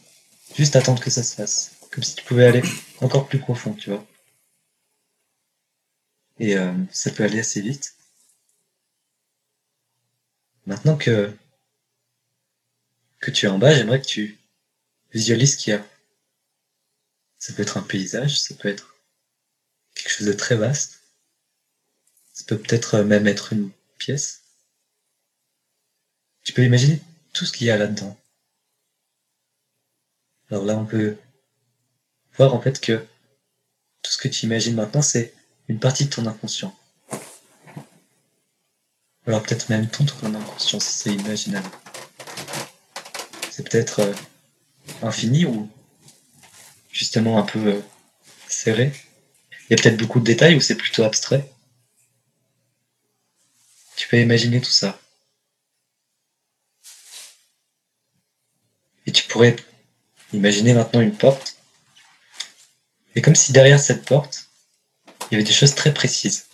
[0.55, 1.73] juste attendre que ça se fasse.
[1.91, 2.63] Comme si tu pouvais aller
[3.01, 4.07] encore plus profond, tu vois.
[6.39, 6.55] Et
[6.93, 7.97] ça peut aller assez vite.
[10.67, 11.35] Maintenant que,
[13.21, 14.39] que tu es en bas, j'aimerais que tu
[15.13, 15.87] visualises ce qu'il y a.
[17.39, 18.96] Ça peut être un paysage, ça peut être
[19.97, 21.01] quelque chose de très vaste.
[22.33, 24.43] Ça peut peut-être même être une pièce.
[26.45, 27.01] Tu peux imaginer
[27.33, 28.17] tout ce qu'il y a là-dedans.
[30.51, 31.17] Alors là, on peut
[32.37, 33.05] voir en fait que
[34.03, 35.35] tout ce que tu imagines maintenant, c'est
[35.69, 36.77] une partie de ton inconscient.
[39.27, 41.69] Alors peut-être même ton, ton inconscient si c'est imaginable.
[43.51, 44.15] C'est peut-être euh,
[45.03, 45.69] infini ou
[46.93, 47.81] justement un peu euh,
[48.47, 48.93] serré.
[49.69, 51.51] Il y a peut-être beaucoup de détails ou c'est plutôt abstrait?
[53.97, 55.01] Tu peux imaginer tout ça.
[59.07, 59.57] Et tu pourrais
[60.33, 61.57] imaginer maintenant une porte.
[63.15, 64.49] Et comme si derrière cette porte,
[65.07, 66.47] il y avait des choses très précises.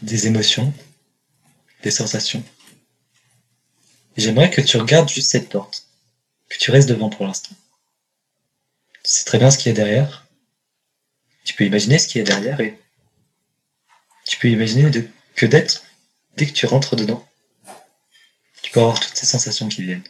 [0.00, 0.72] Des émotions,
[1.82, 2.42] des sensations.
[4.16, 5.86] J'aimerais que tu regardes juste cette porte.
[6.48, 7.54] Que tu restes devant pour l'instant.
[9.04, 10.26] Tu sais très bien ce qu'il y a derrière.
[11.44, 12.78] Tu peux imaginer ce qu'il y a derrière et
[14.26, 15.82] tu peux imaginer de, que d'être,
[16.36, 17.26] dès que tu rentres dedans,
[18.72, 20.02] peux avoir toutes ces sensations qui viennent.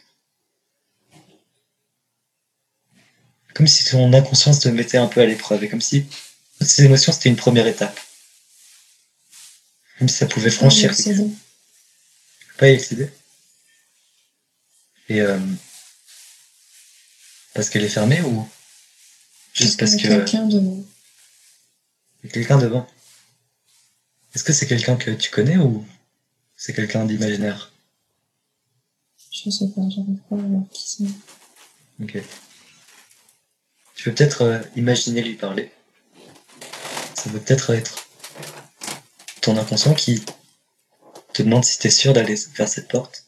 [3.53, 6.05] Comme si ton inconscience te mettait un peu à l'épreuve et comme si
[6.57, 7.99] toutes ces émotions c'était une première étape.
[9.99, 10.89] Comme si ça pouvait franchir.
[10.91, 11.31] Ah, c'est bon.
[12.57, 13.09] Pas y accéder.
[15.09, 15.37] Et euh,
[17.53, 18.49] parce qu'elle est fermée ou
[19.53, 20.83] juste parce y que quelqu'un de
[22.23, 22.87] il y a quelqu'un devant
[24.33, 25.85] Est-ce que c'est quelqu'un que tu connais ou
[26.55, 27.73] c'est quelqu'un d'imaginaire?
[29.31, 32.03] Je sais pas, j'arrive pas à voir qui c'est.
[32.03, 32.23] Ok.
[33.95, 35.71] Tu peux peut-être euh, imaginer lui parler.
[37.15, 38.07] Ça peut peut-être être
[39.41, 40.23] ton inconscient qui
[41.33, 43.25] te demande si t'es sûr d'aller vers cette porte.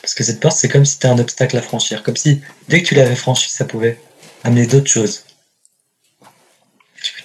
[0.00, 2.02] Parce que cette porte, c'est comme si c'était un obstacle à franchir.
[2.02, 4.00] Comme si, dès que tu l'avais franchi, ça pouvait
[4.44, 5.25] amener d'autres choses.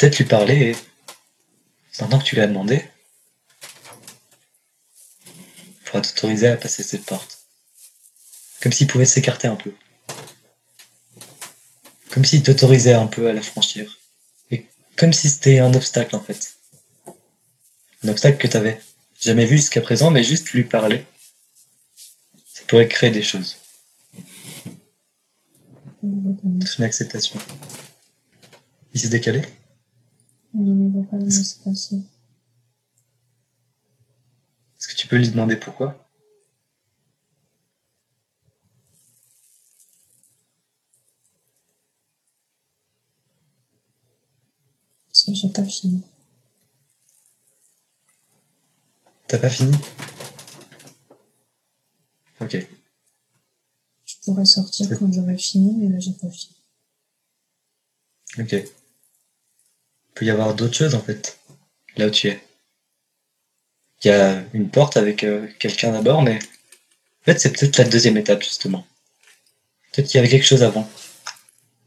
[0.02, 0.76] Tu peut-être lui parler et,
[2.02, 2.84] maintenant que tu l'as demandé,
[5.28, 7.38] il pourra t'autoriser à passer cette porte.
[8.64, 9.72] Comme s'il pouvait s'écarter un peu.
[12.10, 14.00] Comme s'il t'autorisait un peu à la franchir.
[14.50, 14.66] Et
[14.98, 16.56] comme si c'était un obstacle en fait.
[18.04, 18.82] Un obstacle que t'avais
[19.20, 21.06] jamais vu jusqu'à présent, mais juste lui parler.
[22.52, 23.58] Ça pourrait créer des choses.
[26.02, 27.40] Une acceptation.
[28.96, 29.44] Il s'est décalé?
[30.54, 31.96] Non, mais il va pas me laisser passer.
[34.78, 36.10] Est-ce que tu peux lui demander pourquoi?
[45.08, 46.04] Parce que j'ai pas fini.
[49.28, 49.76] T'as pas fini?
[52.42, 52.68] Ok.
[54.06, 56.56] Je pourrais sortir quand j'aurai fini, mais là j'ai pas fini.
[58.40, 58.81] Ok.
[60.22, 61.40] Il peut y avoir d'autres choses en fait,
[61.98, 62.40] là où tu es.
[64.04, 67.86] Il y a une porte avec euh, quelqu'un d'abord, mais en fait c'est peut-être la
[67.86, 68.86] deuxième étape justement.
[69.92, 70.88] Peut-être qu'il y avait quelque chose avant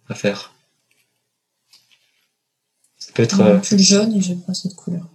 [0.08, 0.52] à faire.
[2.98, 3.40] Ça peut être...
[3.40, 5.06] euh, Plus jaune et j'aime pas cette couleur.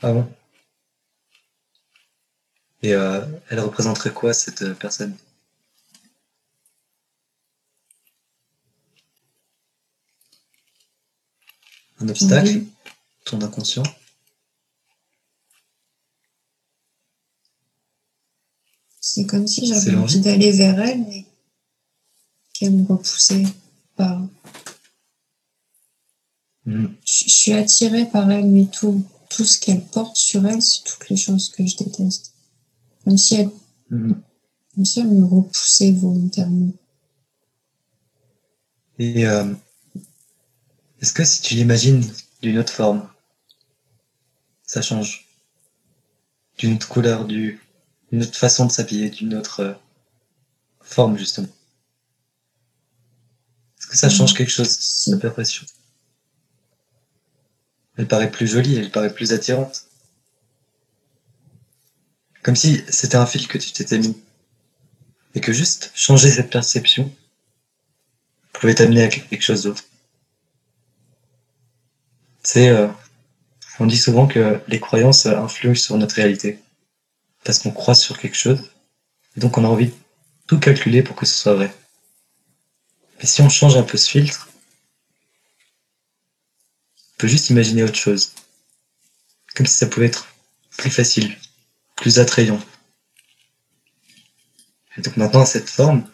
[0.00, 0.32] Ah bon?
[2.82, 5.16] Et euh, elle représenterait quoi cette euh, personne?
[12.00, 12.68] Un obstacle Oui.
[13.24, 13.82] Ton inconscient
[19.00, 21.24] C'est comme si j'avais envie d'aller vers elle, mais
[22.52, 23.44] qu'elle me repoussait
[23.96, 24.20] par.
[26.66, 26.94] Mhm.
[27.04, 30.84] Je je suis attirée par elle, mais tout, tout ce qu'elle porte sur elle, c'est
[30.84, 32.34] toutes les choses que je déteste.
[33.04, 33.50] Comme si elle,
[33.90, 34.20] Mhm.
[34.74, 36.72] comme si elle me repoussait volontairement.
[38.98, 39.54] Et euh,
[41.00, 42.04] est-ce que si tu l'imagines
[42.42, 43.08] d'une autre forme,
[44.62, 45.26] ça change
[46.58, 47.60] D'une autre couleur, du-
[48.10, 49.74] d'une autre façon de s'habiller, d'une autre euh,
[50.82, 51.48] forme justement?
[53.78, 55.64] Est-ce que ça change quelque chose de perception
[57.96, 59.86] Elle paraît plus jolie, elle paraît plus attirante.
[62.42, 64.16] Comme si c'était un fil que tu t'étais mis.
[65.34, 67.14] Et que juste changer cette perception
[68.52, 69.84] pouvait t'amener à quelque chose d'autre.
[72.50, 72.88] C'est, euh,
[73.78, 76.58] on dit souvent que les croyances influent sur notre réalité.
[77.44, 78.70] Parce qu'on croit sur quelque chose.
[79.36, 79.94] Et donc on a envie de
[80.46, 81.70] tout calculer pour que ce soit vrai.
[83.18, 84.48] Mais si on change un peu ce filtre,
[86.96, 88.32] on peut juste imaginer autre chose.
[89.54, 90.26] Comme si ça pouvait être
[90.70, 91.36] plus facile,
[91.96, 92.60] plus attrayant.
[94.96, 96.08] Et donc maintenant, à cette forme,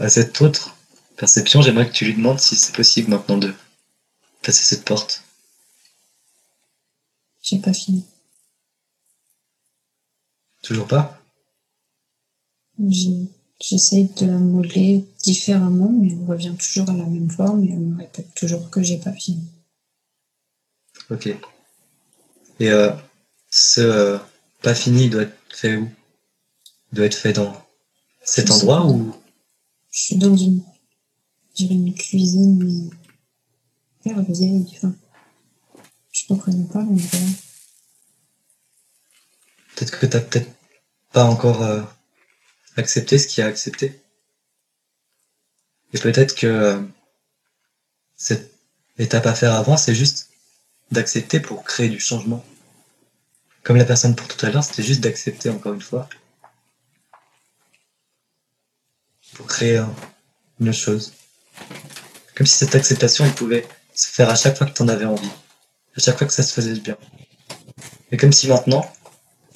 [0.00, 0.76] à cette autre
[1.16, 3.54] perception, j'aimerais que tu lui demandes si c'est possible maintenant de
[4.44, 5.24] passer cette porte.
[7.42, 8.04] J'ai pas fini.
[10.62, 11.20] Toujours pas?
[13.60, 17.80] J'essaye de la modeler différemment, mais elle revient toujours à la même forme et elle
[17.80, 19.44] me répète toujours que j'ai pas fini.
[21.10, 21.26] Ok.
[22.60, 22.92] Et euh,
[23.50, 24.18] ce euh,
[24.62, 25.88] pas fini doit être fait où?
[26.92, 27.54] Il doit être fait dans
[28.22, 29.14] cet endroit ou?
[29.90, 30.62] Je suis dans une,
[31.60, 32.96] une cuisine, mais
[34.12, 34.66] vieille.
[34.76, 34.94] Enfin,
[36.12, 37.18] je connais pas l'endroit.
[39.74, 40.50] peut-être que t'as peut-être
[41.12, 41.82] pas encore euh,
[42.76, 44.00] accepté ce qu'il y a accepté.
[45.92, 46.80] Et peut-être que euh,
[48.16, 48.52] cette
[48.98, 50.30] étape à faire avant, c'est juste
[50.90, 52.44] d'accepter pour créer du changement.
[53.62, 56.08] Comme la personne pour tout à l'heure, c'était juste d'accepter encore une fois.
[59.34, 59.94] Pour créer un-
[60.60, 61.12] une autre chose.
[62.36, 65.30] Comme si cette acceptation, elle pouvait se faire à chaque fois que t'en avais envie.
[65.96, 66.96] À chaque fois que ça se faisait bien.
[68.10, 68.84] Et comme si maintenant,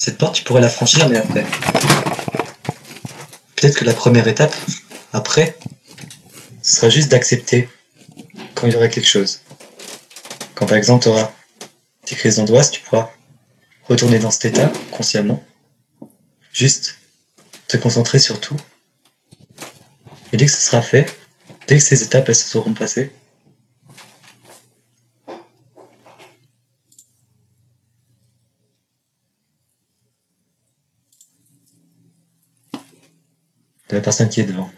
[0.01, 1.45] Cette porte, tu pourrais la franchir, mais après.
[3.57, 4.55] Peut-être que la première étape,
[5.13, 5.59] après,
[6.63, 7.69] ce sera juste d'accepter
[8.55, 9.41] quand il y aura quelque chose.
[10.55, 11.33] Quand par exemple, tu auras
[12.05, 13.11] tes crises d'angoisse, tu pourras
[13.89, 15.43] retourner dans cet état consciemment.
[16.53, 16.99] Juste
[17.67, 18.57] te concentrer sur tout.
[20.33, 21.13] Et dès que ce sera fait,
[21.67, 23.11] dès que ces étapes elles se seront passées,
[34.01, 34.71] personne qui est devant.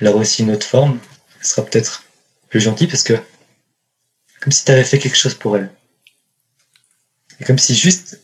[0.00, 0.98] Aura aussi une autre forme,
[1.38, 2.04] elle sera peut-être
[2.48, 3.14] plus gentille parce que
[4.40, 5.70] comme si tu avais fait quelque chose pour elle.
[7.40, 8.20] Et comme si juste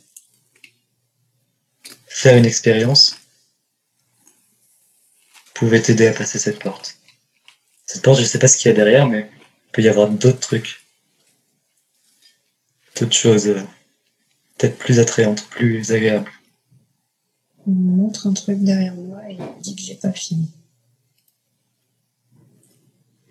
[2.07, 3.17] faire une expérience
[5.53, 6.97] pouvait t'aider à passer cette porte.
[7.87, 10.09] Cette porte, je sais pas ce qu'il y a derrière, mais il peut y avoir
[10.09, 10.83] d'autres trucs.
[12.97, 13.63] D'autres choses, euh,
[14.57, 16.31] peut-être plus attrayantes, plus agréables.
[17.67, 20.51] On me montre un truc derrière moi et il me dit que j'ai pas fini.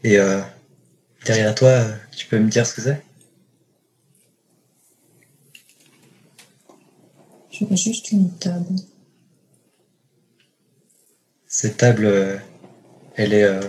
[0.03, 0.41] Et euh,
[1.25, 3.01] derrière toi, euh, tu peux me dire ce que c'est?
[7.51, 8.75] Je vois juste une table.
[11.47, 12.37] Cette table, euh,
[13.15, 13.61] elle est euh,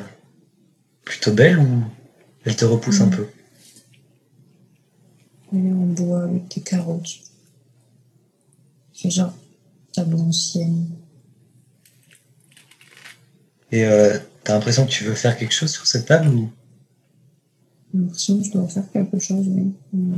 [1.05, 1.85] plutôt belle ou
[2.45, 3.17] elle te repousse un Mhm.
[3.17, 3.29] peu?
[5.53, 6.63] Elle est en bois avec des
[6.99, 7.21] dessus.
[8.95, 9.35] C'est genre
[9.95, 10.89] table ancienne.
[13.73, 16.51] Et euh, t'as l'impression que tu veux faire quelque chose sur cette table ou?
[17.93, 19.73] J'ai l'impression que je dois faire quelque chose, oui.
[19.93, 20.17] Mais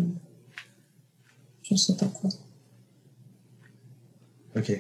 [1.63, 2.31] Je sais pas quoi.
[4.57, 4.73] Ok.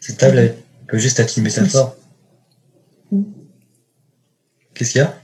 [0.00, 1.96] Cette table, elle peut juste être une métaphore.
[4.74, 5.18] Qu'est-ce qu'il y a?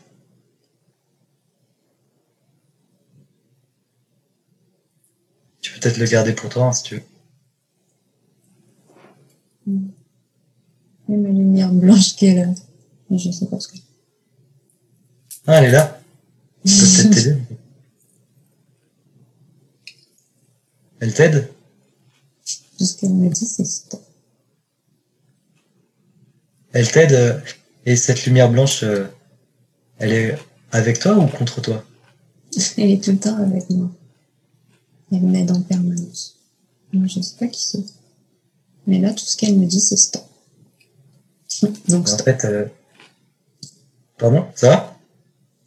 [5.60, 7.02] Tu peux peut-être le garder pour toi hein, si tu veux.
[9.68, 12.52] Il y a ma lumière blanche qui est là.
[13.10, 13.78] Je sais pas ce que
[15.46, 16.00] Ah, elle est là.
[16.64, 17.36] Peut-être t'aider.
[21.00, 21.48] Elle t'aide?
[22.78, 24.02] Tout ce qu'elle me dit, c'est stop.
[26.72, 27.40] Elle t'aide euh,
[27.86, 29.06] et cette lumière blanche, euh,
[29.98, 30.38] elle est
[30.70, 31.84] avec toi ou contre toi?
[32.76, 33.90] Elle est tout le temps avec moi.
[35.12, 36.38] Elle m'aide en permanence.
[36.92, 37.84] Moi, je sais pas qui c'est.
[38.88, 40.24] Mais là, tout ce qu'elle me dit, c'est stop.
[41.88, 42.24] Donc, En stop.
[42.24, 42.64] fait, euh...
[44.16, 44.98] pardon, ça va?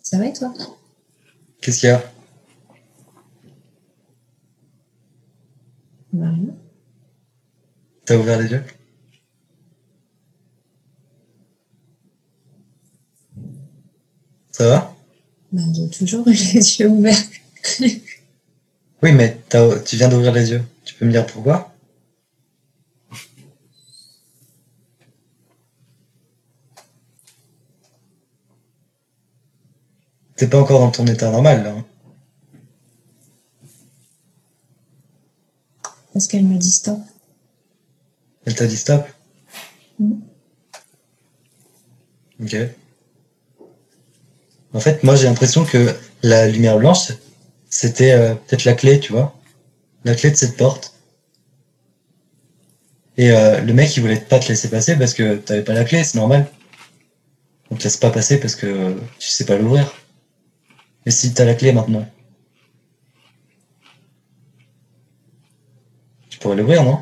[0.01, 0.51] Ça va et toi?
[1.61, 2.03] Qu'est-ce qu'il y a?
[6.13, 6.55] Bah, rien.
[8.05, 8.63] T'as ouvert les yeux?
[14.51, 14.95] Ça va?
[15.51, 17.21] Bah, j'ai toujours eu les yeux ouverts.
[19.03, 19.39] Oui, mais
[19.85, 20.63] tu viens d'ouvrir les yeux.
[20.85, 21.70] Tu peux me dire pourquoi?
[30.41, 31.69] T'es pas encore dans ton état normal, là.
[31.69, 31.85] hein.
[36.13, 36.97] Parce qu'elle me dit stop.
[38.45, 39.05] Elle t'a dit stop
[39.99, 40.19] Mhm.
[42.41, 42.55] Ok.
[44.73, 47.11] En fait, moi, j'ai l'impression que la lumière blanche,
[47.69, 49.35] c'était euh, peut-être la clé, tu vois
[50.05, 50.95] La clé de cette porte.
[53.17, 55.83] Et euh, le mec, il voulait pas te laisser passer parce que t'avais pas la
[55.83, 56.47] clé, c'est normal.
[57.69, 59.93] On te laisse pas passer parce que tu sais pas l'ouvrir.
[61.05, 62.07] Et si t'as la clé maintenant
[66.29, 67.01] Tu pourrais l'ouvrir, non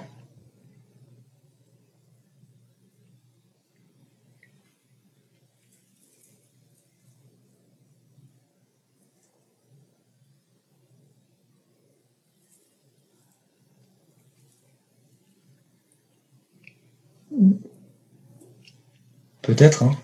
[19.42, 19.98] Peut-être, hein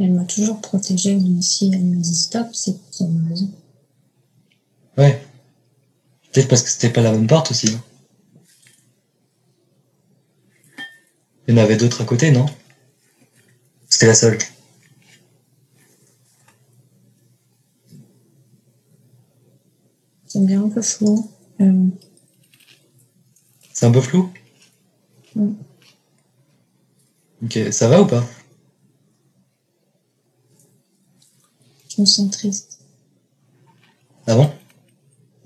[0.00, 3.50] Elle m'a toujours protégée, donc si elle me dit stop, c'est pour son raison.
[4.96, 5.22] Ouais.
[6.32, 7.68] Peut-être parce que c'était pas la bonne porte aussi.
[7.74, 7.82] hein.
[11.46, 12.46] Il y en avait d'autres à côté, non?
[13.90, 14.38] C'était la seule.
[20.26, 21.30] C'est bien un peu flou.
[21.60, 21.86] Euh,
[23.74, 24.32] C'est un peu flou?
[25.34, 25.52] Mm.
[27.42, 28.24] Ok, ça va ou pas?
[32.06, 32.80] me.
[34.26, 34.50] Ah bon?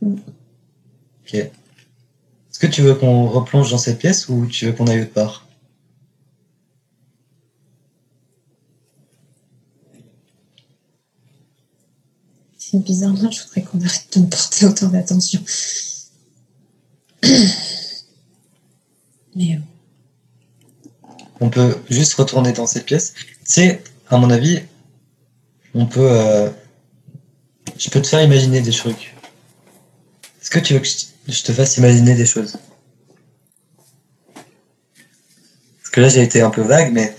[0.02, 0.14] Mm.
[1.22, 1.34] Ok.
[1.34, 5.12] Est-ce que tu veux qu'on replonge dans cette pièce ou tu veux qu'on aille autre
[5.12, 5.46] part?
[12.58, 15.40] C'est bizarre, là, je voudrais qu'on arrête de me porter autant d'attention.
[19.36, 19.54] Mais.
[19.54, 19.58] Euh,
[21.40, 23.14] On peut juste retourner dans cette pièce.
[23.44, 24.60] C'est, à mon avis,
[25.74, 26.10] on peut.
[26.10, 26.50] euh,
[27.78, 29.14] je peux te faire imaginer des trucs.
[30.40, 32.56] Est-ce que tu veux que je te fasse imaginer des choses?
[34.34, 37.14] Parce que là, j'ai été un peu vague, mais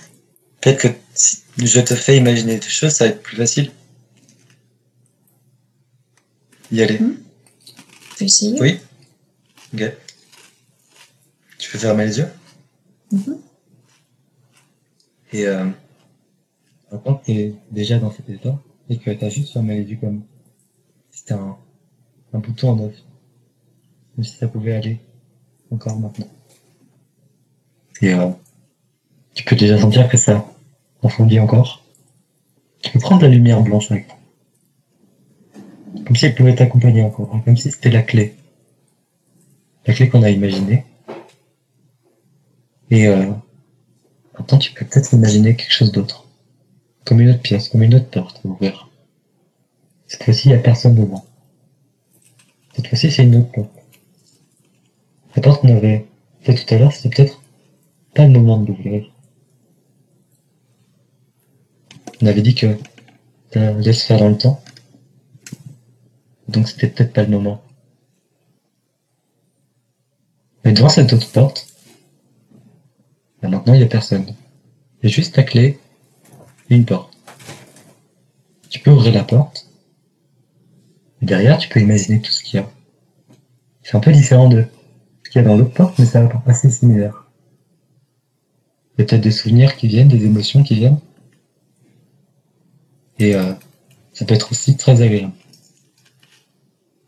[0.61, 3.71] peut-être que si je te fais imaginer des choses, ça va être plus facile.
[6.71, 6.97] Y aller.
[6.97, 8.61] Tu peux essayer?
[8.61, 8.79] Oui.
[9.73, 9.91] Ok.
[11.57, 12.29] Tu peux fermer les yeux.
[13.11, 13.41] Mhm.
[15.33, 15.65] Et euh,
[16.95, 18.57] maintenant que t'es déjà dans cet état
[18.89, 20.23] et que t'as juste fermé les yeux comme
[21.11, 21.57] c'était un,
[22.33, 22.93] un bouton en off.
[24.15, 24.99] Comme si ça pouvait aller
[25.71, 26.27] encore maintenant.
[28.01, 28.29] Et euh,
[29.33, 30.45] tu peux déjà sentir que ça
[31.01, 31.83] refroidit encore.
[32.81, 34.17] Tu peux prendre la lumière blanche avec toi.
[36.05, 38.35] Comme si elle pouvait t'accompagner encore, hein, comme si c'était la clé.
[39.85, 40.85] La clé qu'on a imaginée.
[42.91, 43.31] Et euh,
[44.37, 46.24] maintenant tu peux peut-être imaginer quelque chose d'autre.
[47.05, 48.89] Comme une autre pièce, comme une autre porte à ouvrir.
[50.07, 51.25] Cette fois-ci, il n'y a personne devant.
[52.75, 53.71] Cette fois-ci, c'est une autre porte.
[55.35, 56.05] La porte qu'on avait
[56.41, 57.41] fait tout à l'heure, c'était peut-être
[58.13, 59.11] pas le moment de l'ouvrir.
[62.21, 62.77] On avait dit que
[63.53, 64.61] ça allait se faire dans le temps.
[66.47, 67.61] Donc c'était peut-être pas le moment.
[70.63, 71.67] Mais devant cette autre porte,
[73.41, 74.25] ben maintenant il n'y a personne.
[75.01, 75.77] Il y a juste ta clé
[76.69, 77.15] une porte.
[78.69, 79.69] Tu peux ouvrir la porte.
[81.21, 82.69] Et derrière, tu peux imaginer tout ce qu'il y a.
[83.83, 84.65] C'est un peu différent de
[85.23, 87.25] ce qu'il y a dans l'autre porte, mais c'est assez similaire.
[88.97, 90.99] Il y a peut-être des souvenirs qui viennent, des émotions qui viennent.
[93.19, 93.53] Et euh,
[94.13, 95.33] ça peut être aussi très agréable.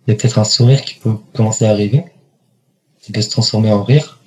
[0.06, 2.06] Il y a peut-être un sourire qui peut commencer à arriver,
[3.02, 4.20] qui peut se transformer en rire.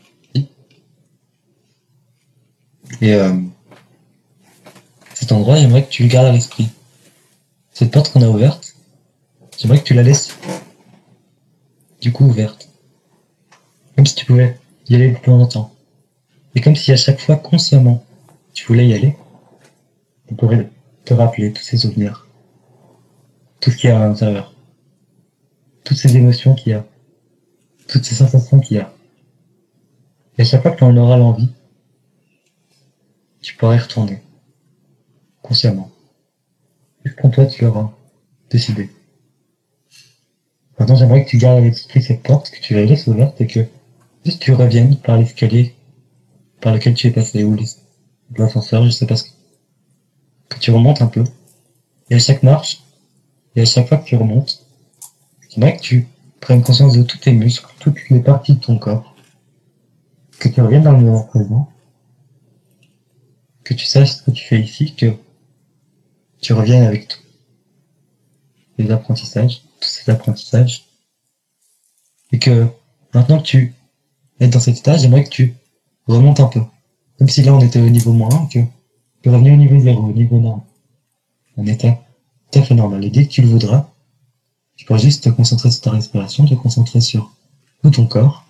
[3.01, 3.33] Et euh,
[5.31, 6.70] cet endroit, j'aimerais que tu le gardes à l'esprit.
[7.70, 8.74] Cette porte qu'on a ouverte,
[9.57, 10.37] j'aimerais que tu la laisses
[12.01, 12.68] du coup ouverte.
[13.95, 14.59] Comme si tu pouvais
[14.89, 15.72] y aller plus longtemps.
[16.57, 18.05] Et comme si à chaque fois, consciemment,
[18.55, 19.16] tu voulais y aller,
[20.26, 20.68] tu pourrais
[21.05, 22.26] te rappeler tous ces souvenirs.
[23.61, 24.53] Tout ce qu'il y a à l'intérieur.
[25.85, 26.85] Toutes ces émotions qu'il y a.
[27.87, 28.93] Toutes ces sensations qu'il y a.
[30.39, 31.53] Et à chaque fois que tu en auras l'envie,
[33.41, 34.24] tu pourras y retourner.
[35.51, 35.90] Consciemment.
[37.20, 37.90] Quand toi tu l'auras
[38.53, 38.88] décidé.
[40.78, 43.48] Maintenant, j'aimerais que tu gardes à l'esprit cette porte, que tu la laisses ouverte et
[43.48, 43.66] que
[44.24, 45.74] juste tu reviennes par l'escalier
[46.61, 47.57] par lequel tu es passé ou
[48.36, 49.30] l'ascenseur, je sais pas ce que,
[50.51, 51.24] que tu remontes un peu.
[52.11, 52.84] Et à chaque marche,
[53.57, 54.64] et à chaque fois que tu remontes,
[55.48, 56.07] j'aimerais que tu
[56.40, 59.16] prennes conscience de tous tes muscles, toutes les parties de ton corps,
[60.38, 61.68] que tu reviennes dans le moment présent,
[63.64, 65.16] que tu saches ce que tu fais ici, que
[66.41, 67.18] tu reviennes avec tout.
[68.78, 70.86] Les apprentissages, tous ces apprentissages.
[72.32, 72.66] Et que
[73.12, 73.74] maintenant que tu
[74.41, 75.55] es dans cet état, j'aimerais que tu
[76.07, 76.61] remontes un peu.
[77.18, 78.61] Comme si là on était au niveau moins 1, que
[79.22, 80.66] tu revenais au niveau 0, au niveau normal.
[81.57, 82.01] Un état
[82.51, 83.05] tout à fait normal.
[83.05, 83.91] Et dès que tu le voudras,
[84.76, 87.36] tu pourras juste te concentrer sur ta respiration, te concentrer sur
[87.82, 88.47] tout ton corps,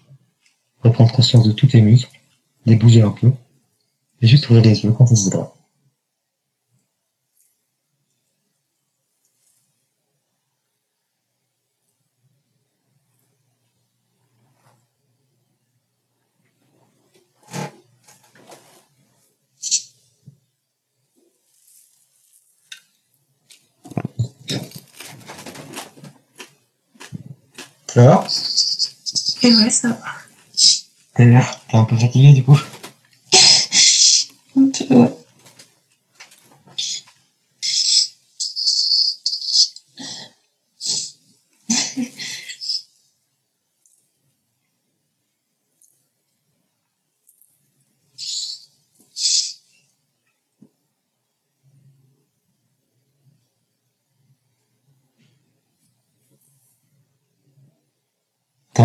[0.84, 2.20] reprendre conscience de tous tes muscles,
[2.66, 3.32] les bouger un peu,
[4.20, 5.52] et juste ouvrir les yeux quand tu voudras.
[27.92, 28.24] Ça va
[29.42, 29.96] Et ouais, ça va.
[31.16, 32.56] T'es t'es un peu fatigué du coup
[34.56, 35.12] Un peu, ouais.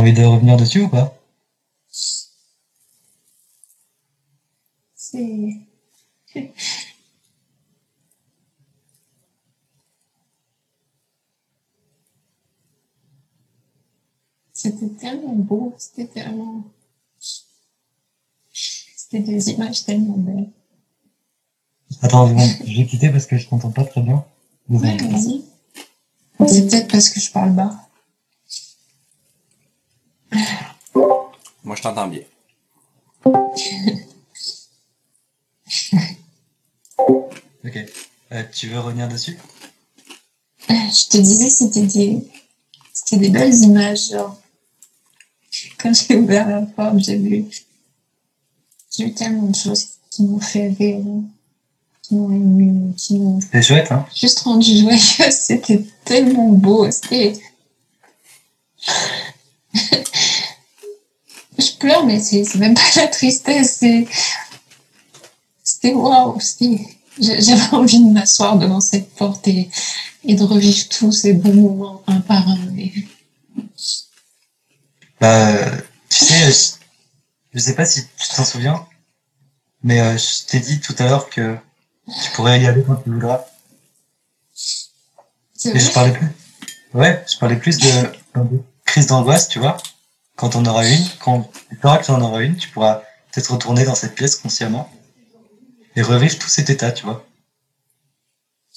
[0.05, 1.17] Envie de revenir dessus ou pas?
[4.95, 5.61] C'est.
[14.53, 16.63] C'était tellement beau, c'était tellement.
[18.51, 20.49] C'était des images tellement belles.
[22.01, 24.25] Attends, je vais quitter parce que je t'entends pas très bien.
[24.69, 25.43] Ouais, vas-y.
[26.47, 27.84] C'est peut-être parce que je parle bas.
[31.85, 32.23] t'entends bien.
[37.63, 37.77] ok.
[38.31, 39.37] Euh, tu veux revenir dessus?
[40.67, 42.27] Je te disais, c'était des,
[42.91, 44.09] c'était des belles images.
[44.09, 44.35] Genre.
[45.77, 47.45] Quand j'ai ouvert la porte, j'ai vu,
[48.89, 51.03] j'ai vu tellement de choses qui m'ont fait rire,
[52.01, 53.39] qui m'ont ému, qui m'ont.
[53.41, 54.07] C'était chouette, hein?
[54.15, 55.29] Juste rendu joyeuse.
[55.29, 56.89] C'était tellement beau.
[56.89, 57.33] C'était.
[61.85, 63.77] Pleure, mais c'est même pas la tristesse.
[63.79, 64.07] c'est-
[65.63, 66.39] C'était waouh.
[67.19, 69.69] J'avais envie de m'asseoir devant cette porte et,
[70.23, 72.57] et de revivre tous ces bons moments un par un.
[75.21, 75.53] Bah,
[76.09, 78.85] tu sais, je, je sais pas si tu t'en souviens,
[79.83, 81.55] mais euh, je t'ai dit tout à l'heure que
[82.07, 83.45] tu pourrais y aller quand tu voudras.
[85.65, 86.27] Et je parlais plus.
[86.95, 87.89] Ouais, je parlais plus de,
[88.35, 89.77] de crise d'angoisse, tu vois.
[90.35, 93.85] Quand on aura une, quand tu que tu en auras une, tu pourras peut-être retourner
[93.85, 94.91] dans cette pièce consciemment
[95.95, 97.25] et revivre tout cet état, tu vois.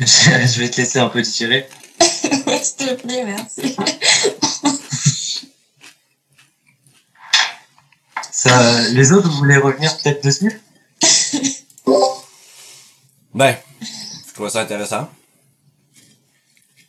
[0.00, 1.68] Je, vais te laisser un peu digérer.
[2.00, 3.76] S'il te plaît, merci.
[8.32, 10.60] Ça, les autres, vous voulez revenir peut-être dessus?
[13.32, 15.08] Ben, je trouve ça intéressant.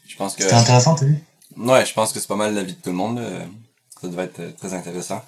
[0.05, 0.43] Je pense que.
[0.43, 1.23] C'était intéressant, t'as vu?
[1.57, 3.19] Ouais, je pense que c'est pas mal la vie de tout le monde.
[3.19, 3.45] là.
[4.01, 5.23] Ça devait être euh, très intéressant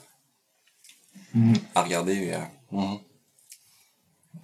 [1.33, 1.55] Mhm.
[1.75, 2.31] à regarder.
[2.33, 2.39] euh,
[2.71, 2.99] mhm.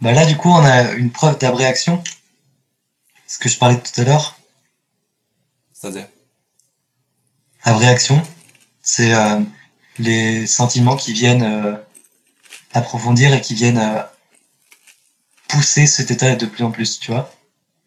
[0.02, 2.04] Bah là, du coup, on a une preuve d'abréaction.
[3.28, 4.38] Ce que je parlais tout à l'heure.
[5.74, 6.08] C'est-à-dire?
[7.64, 8.22] Abréaction,
[8.82, 9.40] c'est euh,
[9.98, 11.76] les sentiments qui viennent euh,
[12.74, 14.02] approfondir et qui viennent euh,
[15.48, 17.32] pousser cet état de plus en plus, tu vois.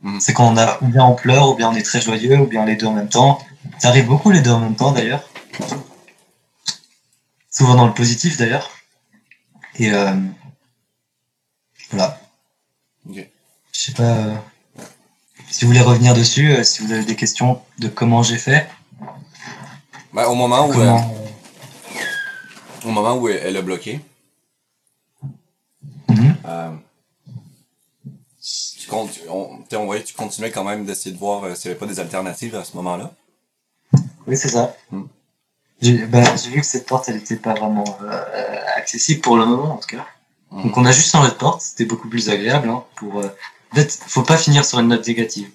[0.02, 0.20] Mhm.
[0.20, 2.46] C'est quand on a, ou bien on pleure, ou bien on est très joyeux, ou
[2.46, 3.38] bien les deux en même temps.
[3.78, 5.28] Ça arrive beaucoup les deux en même temps d'ailleurs.
[7.50, 8.70] Souvent dans le positif d'ailleurs.
[9.78, 10.14] Et euh,
[11.90, 12.20] voilà.
[13.08, 13.26] Ok.
[13.72, 14.34] Je sais pas euh,
[15.50, 18.68] si vous voulez revenir dessus, euh, si vous avez des questions de comment j'ai fait.
[20.12, 24.00] Ben, au moment où, Comment, euh, au moment où elle, elle a bloqué,
[26.08, 26.36] Mhm.
[26.46, 26.70] euh,
[28.40, 31.80] tu on, on voyait que tu continuais quand même d'essayer de voir s'il n'y avait
[31.80, 33.12] pas des alternatives à ce moment-là.
[34.26, 34.76] Oui, c'est ça.
[34.90, 35.02] Mm.
[35.82, 39.44] J'ai bah, j'ai vu que cette porte, elle était pas vraiment euh, accessible pour le
[39.44, 40.06] moment, en tout cas.
[40.50, 40.62] Mhm.
[40.64, 42.68] Donc on a juste changé de porte, c'était beaucoup plus agréable.
[42.68, 43.28] Hein, pour, euh...
[43.72, 45.48] En fait, faut pas finir sur une note négative.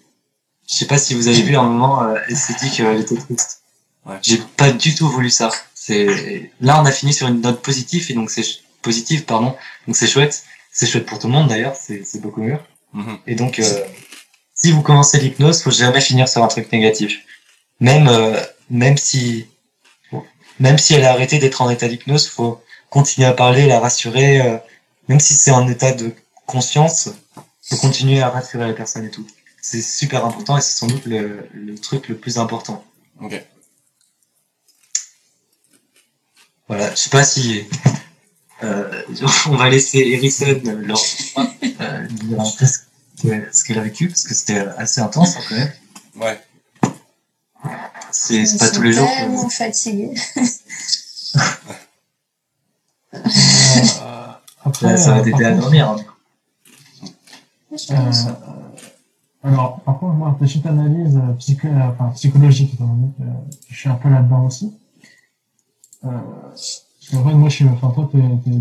[0.68, 3.00] Je sais pas si vous avez vu à un moment, euh, elle s'est dit qu'elle
[3.00, 3.62] était triste.
[4.06, 4.18] Ouais.
[4.22, 5.50] J'ai pas du tout voulu ça.
[5.74, 8.46] C'est Là, on a fini sur une note positive, et donc c'est
[8.82, 9.56] positive, pardon.
[9.88, 10.44] Donc c'est chouette.
[10.72, 12.58] C'est chouette pour tout le monde d'ailleurs, c'est c'est beaucoup mieux.
[12.94, 13.18] Mhm.
[13.28, 13.84] Et donc, euh,
[14.54, 17.20] si vous commencez l'hypnose, faut jamais finir sur un truc négatif.
[17.80, 18.40] Même, euh,
[18.72, 19.48] même si,
[20.60, 22.60] même si elle a arrêté d'être en état d'hypnose, faut
[22.90, 24.58] continuer à parler, la rassurer, euh,
[25.08, 26.12] même si c'est en état de
[26.48, 27.10] conscience,
[27.62, 29.28] faut continuer à rassurer la personne et tout.
[29.62, 32.84] C'est super important et c'est sans doute le, le truc le plus important.
[33.22, 33.40] Ok.
[36.68, 37.66] Voilà, je sais pas si
[38.64, 39.04] euh,
[39.48, 41.00] on va laisser Erison leur
[41.82, 42.66] euh, dire ce que-
[43.52, 45.72] ce qu'elle a vécu parce que c'était assez intense hein, quand même.
[46.16, 46.42] Ouais.
[48.12, 49.08] C'est c'est Je pas suis tous les jours.
[49.18, 50.14] tellement que- fatiguée.
[53.14, 54.28] Euh,
[54.64, 55.90] après, Ça, ça va euh, t'aider à dormir.
[55.90, 55.96] hein.
[57.72, 57.94] Je.
[57.94, 58.34] Euh,
[59.44, 63.34] alors, par contre, moi, petite analyse euh, psycho, euh, enfin, psychologique, étant donné que euh,
[63.70, 64.78] je suis un peu là-dedans aussi.
[66.06, 66.10] Euh,
[66.52, 68.20] parce qu'en fait, moi, je suis, enfin, toi, t'es,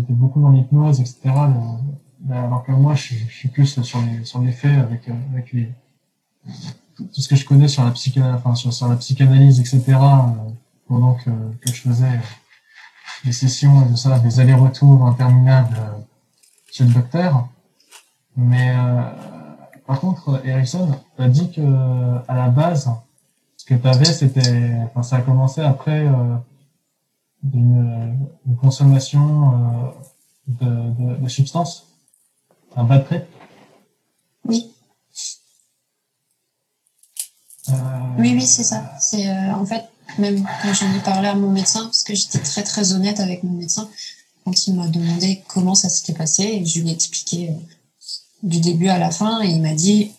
[0.09, 1.17] beaucoup dans l'hypnose, etc.
[1.25, 5.07] le- alors que moi, je, suis- je suis plus sur les, sur les faits avec,
[5.09, 5.69] euh, avec les,
[7.13, 9.83] tout ce que je connais sur la psycha, enfin, sur, sur la psychanalyse, etc.
[9.89, 10.51] euh,
[10.87, 11.29] pendant que,
[11.61, 15.99] que je faisais euh, des sessions et de ça, des allers-retours interminables euh,
[16.71, 17.47] chez le docteur.
[18.37, 18.73] Mais
[19.85, 21.61] par contre, Erickson a dit que
[22.29, 22.89] à la base,
[23.57, 26.07] ce que tu avais, c'était, enfin, ça a commencé après
[27.43, 28.17] une
[28.61, 29.93] consommation
[30.47, 31.87] de, de, de substances,
[32.77, 33.23] un bad trip.
[34.45, 34.71] Oui.
[38.17, 38.83] Oui, oui, c'est ça.
[38.99, 39.85] C'est euh, en fait
[40.17, 43.43] même quand j'en ai parlé à mon médecin, parce que j'étais très très honnête avec
[43.43, 43.89] mon médecin
[44.43, 47.53] quand il m'a demandé comment ça s'était passé, je lui ai expliqué euh,
[48.43, 50.11] du début à la fin, et il m'a dit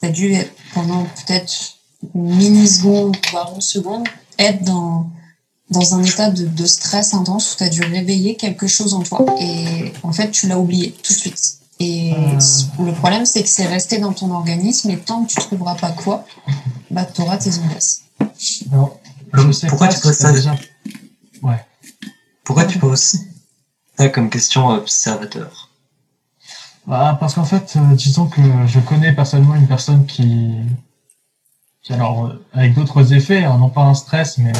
[0.00, 0.34] t'as dû
[0.74, 1.78] pendant peut-être
[2.14, 4.06] une mini seconde voire une seconde
[4.38, 5.10] être dans
[5.70, 9.02] dans un état de, de stress intense où tu as dû réveiller quelque chose en
[9.02, 12.38] toi et en fait tu l'as oublié tout de suite et Euh.
[12.84, 15.92] le problème c'est que c'est resté dans ton organisme et tant que tu trouveras pas
[15.92, 16.24] quoi
[16.90, 18.02] bah tu auras tes angoisses
[18.40, 20.54] je sais pourquoi pas tu poses ça déjà...
[21.42, 21.64] Ouais.
[22.44, 23.16] Pourquoi tu poses
[23.96, 25.68] ça comme question observateur
[26.86, 30.50] Bah, parce qu'en fait, euh, disons que je connais personnellement une personne qui,
[31.82, 34.52] qui alors, euh, avec d'autres effets, hein, non pas un stress, mais,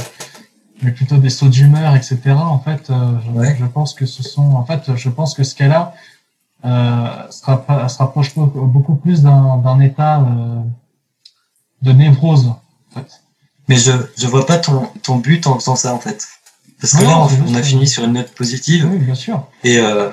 [0.82, 2.18] mais plutôt des sauts d'humeur, etc.
[2.34, 3.56] En fait, euh, je, Ouais.
[3.58, 5.94] je pense que ce sont, en fait, je pense que ce qu'elle a
[6.64, 7.44] euh, se,
[7.98, 10.60] rapproche beaucoup plus d'un état euh,
[11.82, 12.46] de névrose.
[12.46, 13.22] En fait.
[13.68, 16.26] Mais je, je vois pas ton, ton but en faisant ça, en fait.
[16.80, 18.88] Parce que là, on, a fini sur une note positive.
[18.90, 19.46] Oui, bien sûr.
[19.64, 20.10] Et, euh,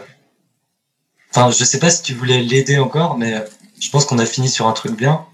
[1.31, 3.41] enfin, je sais pas si tu voulais l'aider encore, mais euh,
[3.79, 5.25] je pense qu'on a fini sur un truc bien.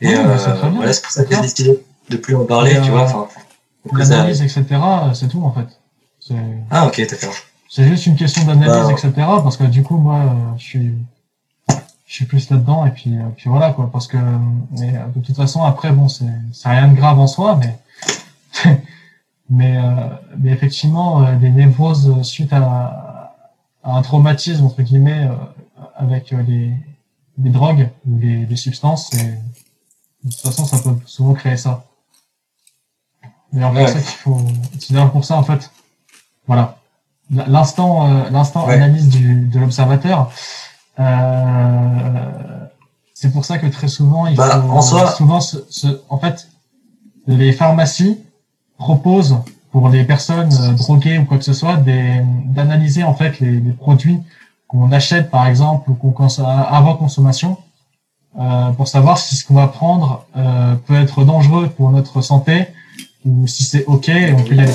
[0.00, 0.70] Et mais euh, bien.
[0.70, 3.08] voilà, c'est pour ça que j'ai décidé de plus en parler, Et, tu euh, vois.
[3.08, 3.28] Ça-
[3.92, 5.66] L'analyse, etc., euh, c'est tout, en fait.
[6.70, 7.34] Ah, ok, d'accord.
[7.74, 9.12] C'est juste une question d'analyse, Bah, etc.
[9.16, 10.94] Parce que du coup, moi, euh, je suis,
[12.06, 13.88] je suis plus là-dedans et puis, euh, puis voilà quoi.
[13.90, 14.18] Parce que,
[14.72, 17.78] mais euh, de toute façon, après, bon, c'est, c'est rien de grave en soi, mais,
[19.48, 20.08] mais, euh,
[20.38, 23.34] mais effectivement, euh, des névroses suite à,
[23.82, 25.34] à un traumatisme entre guillemets euh,
[25.96, 26.74] avec les,
[27.38, 29.40] les drogues ou les, les substances, c'est,
[30.24, 31.86] de toute façon, ça peut souvent créer ça.
[33.50, 33.84] D'ailleurs, Ouais.
[33.84, 34.40] pour ça qu'il faut,
[34.78, 35.70] c'est d'ailleurs pour ça en fait,
[36.46, 36.76] voilà.
[37.30, 38.74] L'instant, euh, l'instant Ouais.
[38.74, 40.30] analyse du, de l'observateur,
[40.98, 42.30] euh,
[43.14, 46.18] c'est pour ça que très souvent, il Bah, faut en soi- souvent, se, se- en
[46.18, 46.48] fait,
[47.26, 48.18] les pharmacies
[48.78, 49.38] proposent
[49.70, 53.60] pour les personnes euh, droguées ou quoi que ce soit des, d'analyser en fait les,
[53.60, 54.18] les produits
[54.68, 57.56] qu'on achète par exemple ou qu'on consomme avant consommation
[58.38, 62.66] euh, pour savoir si ce qu'on va prendre euh, peut être dangereux pour notre santé
[63.24, 64.74] ou si c'est ok et on peut y aller.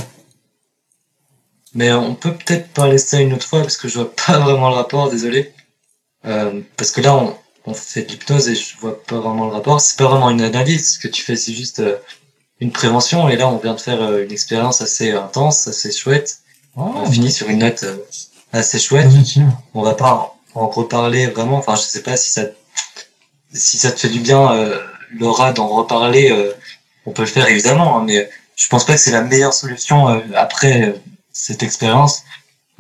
[1.78, 4.70] Mais on peut peut-être parler ça une autre fois parce que je vois pas vraiment
[4.70, 5.54] le rapport, désolé.
[6.26, 9.52] Euh, parce que là, on, on fait de l'hypnose et je vois pas vraiment le
[9.54, 9.80] rapport.
[9.80, 10.96] C'est pas vraiment une analyse.
[10.96, 11.96] Ce que tu fais, c'est juste euh,
[12.60, 13.30] une prévention.
[13.30, 16.40] Et là, on vient de faire euh, une expérience assez intense, assez chouette.
[16.76, 17.98] Oh, On finit sur une note euh,
[18.52, 19.08] assez chouette.
[19.76, 21.58] On va pas en reparler vraiment.
[21.58, 22.42] Enfin, je sais pas si ça,
[23.54, 24.80] si ça te fait du bien, euh,
[25.20, 26.32] Laura, d'en reparler.
[26.32, 26.54] euh,
[27.06, 30.10] on peut le faire évidemment, hein, mais je pense pas que c'est la meilleure solution
[30.10, 30.94] euh, après euh,
[31.40, 32.24] cette expérience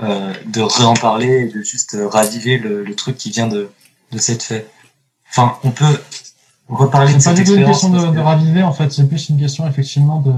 [0.01, 3.70] euh, de réen parler et de juste euh, raviver le, le truc qui vient de,
[4.12, 4.70] de cette fait.
[5.30, 6.01] Enfin, on peut
[6.70, 7.82] reparler de C'est pas cette du tout une expérience.
[7.97, 10.34] question de, de raviver en fait, c'est plus une question effectivement de,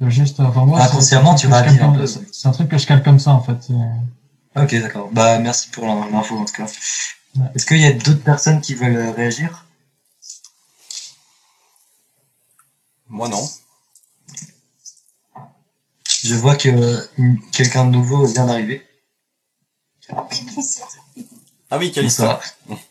[0.00, 0.40] de juste.
[0.40, 2.06] Enfin, moi, c'est- Inconsciemment, c'est tu un truc que je ravives un peu.
[2.06, 3.56] C'est c'est un truc que je calme comme ça en fait.
[3.60, 5.08] c'est- Ok, d'accord.
[5.12, 6.66] Bah, merci pour l'in- l'info en tout cas.
[7.36, 7.46] Ouais.
[7.54, 9.66] Est-ce qu'il y a d'autres personnes qui veulent euh, réagir?
[13.08, 13.46] Moi, non.
[16.24, 18.82] Je vois que euh, quelqu'un de nouveau vient d'arriver.
[21.70, 22.40] Ah oui, quelle histoire.
[22.66, 22.84] Bonsoir.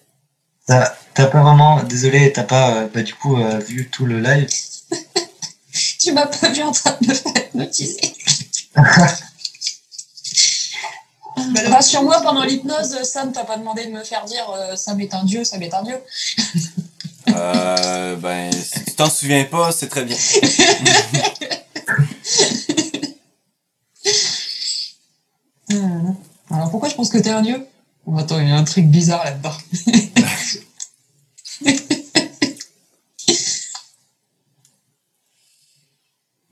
[0.68, 4.20] T'as t'as pas vraiment, désolé, t'as pas euh, bah, du coup euh, vu tout le
[4.20, 4.48] live.
[6.00, 8.00] Tu m'as pas vu en train de me faire hypnotiser.
[11.68, 15.24] Rassure-moi, pendant l'hypnose, Sam t'a pas demandé de me faire dire euh, Sam est un
[15.24, 15.98] dieu, Sam est un dieu.
[17.30, 20.18] Euh, ben, si tu t'en souviens pas, c'est très bien.
[26.68, 27.66] Alors pourquoi je pense que t'es un dieu
[28.06, 29.54] Bon, attends, il y a un truc bizarre là-dedans.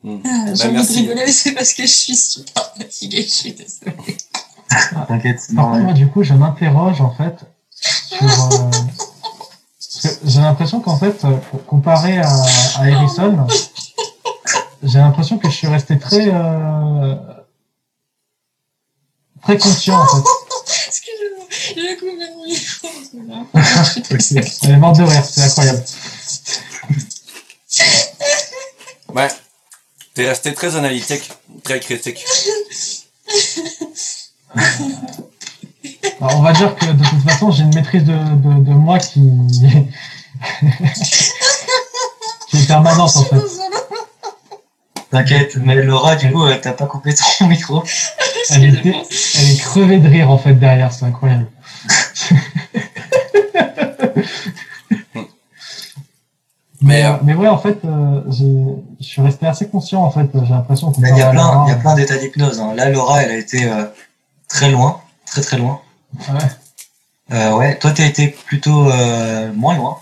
[0.04, 0.20] Hmm.
[0.24, 0.96] Ah, J'ai envie de merci.
[1.00, 4.18] rigoler, mais c'est parce que je suis super fatiguée, je suis désolée.
[5.08, 5.40] T'inquiète.
[5.40, 7.38] c'est Par contre, moi, du coup, je m'interroge en fait
[7.72, 8.22] sur.
[8.24, 8.70] euh,
[9.80, 12.30] parce que j'ai l'impression qu'en fait, euh, comparé à,
[12.76, 13.48] à Harrison,
[14.84, 16.28] j'ai l'impression que je suis resté très.
[16.32, 17.16] euh,
[19.46, 20.24] très conscient en fait.
[20.88, 22.88] Excusez-moi, j'ai coupé mon micro.
[24.64, 25.84] Elle est morte de rire, c'est incroyable.
[29.14, 29.30] Ben,
[30.14, 31.32] t'es resté très analytique,
[31.64, 32.26] très critique.
[36.20, 39.00] Alors, on va dire que de toute façon, j'ai une maîtrise de, de, de moi
[39.00, 39.22] qui.
[42.50, 43.42] qui est permanente en fait.
[45.12, 47.84] T'inquiète, mais Laura, du coup, euh, t'as pas coupé ton micro.
[48.52, 48.90] Elle, était,
[49.40, 51.48] elle est crevée de rire en fait derrière, c'est incroyable.
[52.32, 52.36] Mais,
[56.82, 60.28] Mais, euh, mais ouais, en fait, euh, j'ai- je suis resté assez conscient en fait.
[60.34, 61.66] J'ai l'impression qu'on Il y a plein, Laura.
[61.68, 62.60] il y a plein d'états d'hypnose.
[62.60, 62.74] hein.
[62.76, 63.86] Là, Laura, elle a été euh,
[64.48, 65.82] très loin, très très loin.
[66.30, 66.38] Ouais.
[67.34, 69.98] Euh, ouais, toi, t'as été plutôt euh, moins loin,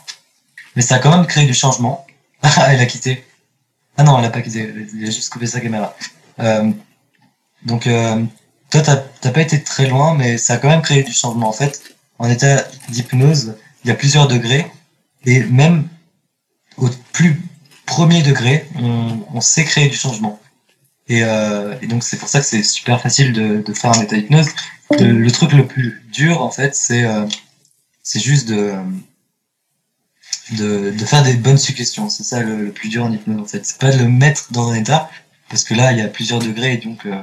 [0.76, 2.06] mais ça a quand même créé du changement.
[2.42, 3.24] Ah, elle a quitté.
[3.98, 4.62] Ah non, elle a pas quitté.
[4.94, 5.96] Elle a juste coupé sa caméra.
[7.66, 8.22] Donc, euh,
[8.72, 11.48] toi, t'as pas été très loin, mais ça a quand même créé du changement.
[11.48, 11.82] En fait,
[12.20, 14.66] en état d'hypnose, il y a plusieurs degrés,
[15.26, 15.88] et même
[16.78, 17.42] au plus
[17.86, 20.40] premier degré, on, on sait créer du changement.
[21.08, 24.02] Et, euh, et donc, c'est pour ça que c'est super facile de, de faire un
[24.02, 24.48] état d'hypnose.
[24.92, 27.26] Le, le truc le plus dur, en fait, c'est euh,
[28.04, 28.74] c'est juste de,
[30.52, 32.10] de, de faire des bonnes suggestions.
[32.10, 33.66] C'est ça le, le plus dur en hypnose, en fait.
[33.66, 35.10] C'est pas de le mettre dans un état,
[35.50, 37.22] parce que là, il y a plusieurs degrés, et donc, euh,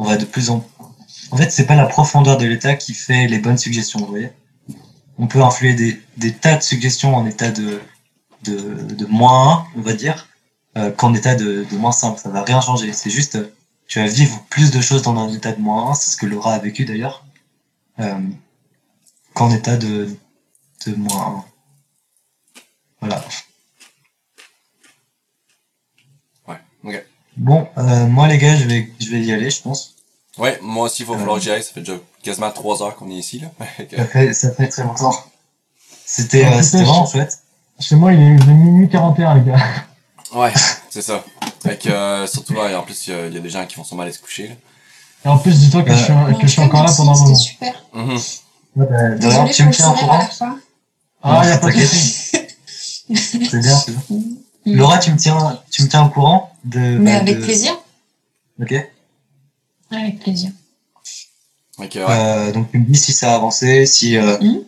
[0.00, 0.66] on va de plus en...
[1.30, 4.30] En fait, c'est pas la profondeur de l'état qui fait les bonnes suggestions, vous voyez.
[5.18, 7.80] On peut influer des, des tas de suggestions en état de,
[8.44, 8.56] de,
[8.94, 10.26] de moins 1, on va dire,
[10.78, 12.18] euh, qu'en état de, de moins 5.
[12.18, 12.94] Ça va rien changer.
[12.94, 13.52] C'est juste, euh,
[13.86, 16.24] tu vas vivre plus de choses dans un état de moins 1, c'est ce que
[16.24, 17.26] Laura a vécu d'ailleurs,
[17.98, 18.18] euh,
[19.34, 20.16] qu'en état de,
[20.86, 21.44] de moins
[22.56, 22.62] 1.
[23.02, 23.24] Voilà.
[26.48, 27.04] Ouais, ok.
[27.36, 29.94] Bon, euh, moi les gars, je vais, je vais y aller, je pense.
[30.38, 31.18] Ouais, moi aussi, il va Euh.
[31.18, 31.62] falloir que j'y aille.
[31.62, 33.48] Ça fait déjà quasiment trois heures qu'on est ici, là.
[33.76, 35.14] Fait Ça fait, ça fait très longtemps.
[36.06, 37.38] C'était, Ah, euh, vraiment je- chouette.
[37.80, 39.58] Chez moi, il est, il est minuit 41, les gars.
[40.34, 40.52] Ouais,
[40.90, 41.24] c'est ça.
[41.62, 43.64] Fait que, euh, surtout là, en plus, il y, a- il y a des gens
[43.66, 44.54] qui vont sûrement aller se coucher, là.
[45.24, 47.12] Et en plus, dis-toi que, Euh, je, suis, En que je suis encore là pendant
[47.12, 47.34] un moment.
[47.34, 47.84] C'était super.
[47.92, 48.10] Mhm.
[48.76, 50.28] Ouais, bah, tu me le tiens au courant.
[51.22, 51.72] Ah, a pas de.
[53.14, 54.20] C'est bien, c'est bien.
[54.66, 56.78] Laura, tu me tiens, tu me tiens au courant de.
[56.78, 57.76] Mais bah, avec de- plaisir.
[58.62, 58.74] Ok.
[59.90, 60.50] Avec plaisir.
[61.78, 61.88] Ouais.
[61.96, 64.16] Euh, donc tu me dis si ça a avancé, si.
[64.16, 64.64] Euh, Mhm.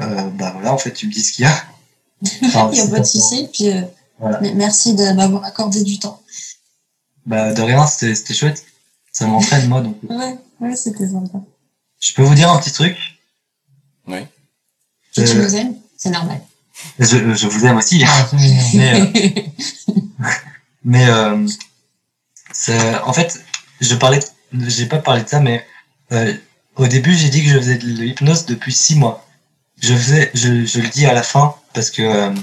[0.00, 1.64] euh, bah voilà, en fait, tu me dis ce qu'il y a.
[2.44, 3.48] Enfin, Il n'y a pas de souci.
[3.52, 3.82] Puis, euh,
[4.18, 4.40] Voilà.
[4.40, 6.20] mais merci de m'avoir accordé du temps.
[7.26, 8.64] Bah de rien, c'était c'était chouette.
[9.12, 9.96] Ça m'entraîne moi, donc.
[10.08, 11.38] Ouais, ouais, c'était sympa.
[12.00, 12.96] Je peux vous dire un petit truc?
[14.08, 14.20] Oui.
[15.12, 16.40] Si tu Euh, nous aimes, c'est normal.
[16.98, 18.02] Je, je vous aime aussi.
[18.06, 18.30] Ah.
[18.74, 19.32] Mais, euh,
[20.84, 21.46] mais euh,
[22.52, 23.38] c'est- en fait,
[23.80, 24.18] je parlais,
[24.54, 25.64] j'ai pas parlé de ça, mais
[26.12, 26.34] euh,
[26.76, 29.26] au début, j'ai dit que je faisais de l'hypnose depuis six mois.
[29.80, 32.34] Je faisais, je, je le dis à la fin parce que euh,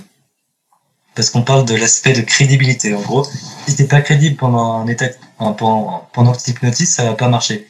[1.15, 2.93] parce qu'on parle de l'aspect de crédibilité.
[2.93, 3.25] En gros,
[3.67, 5.07] si t'es pas crédible pendant un état,
[5.37, 7.67] pendant, pendant que t'hypnotises, ça va pas marcher.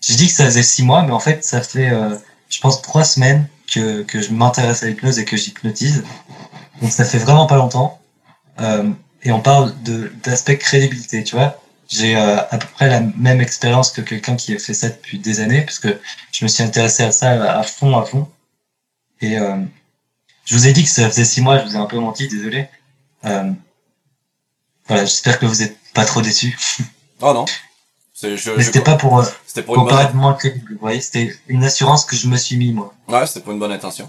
[0.00, 2.14] J'ai dit que ça faisait six mois, mais en fait, ça fait, euh,
[2.48, 6.04] je pense, trois semaines que, que je m'intéresse à l'hypnose et que j'hypnotise.
[6.82, 7.98] Donc ça fait vraiment pas longtemps.
[8.60, 8.90] Euh,
[9.22, 11.58] et on parle de d'aspect crédibilité, tu vois.
[11.90, 15.18] J'ai euh, à peu près la même expérience que quelqu'un qui a fait ça depuis
[15.18, 18.28] des années, parce que je me suis intéressé à ça à fond, à fond.
[19.20, 19.56] Et euh,
[20.44, 22.28] je vous ai dit que ça faisait six mois, je vous ai un peu menti,
[22.28, 22.68] désolé.
[23.24, 23.50] Euh,
[24.86, 26.56] voilà, j'espère que vous êtes pas trop déçus.
[27.20, 27.44] Oh non.
[28.14, 30.34] C'est, je, Mais je- c'était pas pour, euh, c'était pour une pour bonne, paraître moins
[30.34, 32.94] crédible, vous voyez, c'était une assurance que je me suis mis, moi.
[33.08, 34.08] ouais, c'était pour une bonne intention.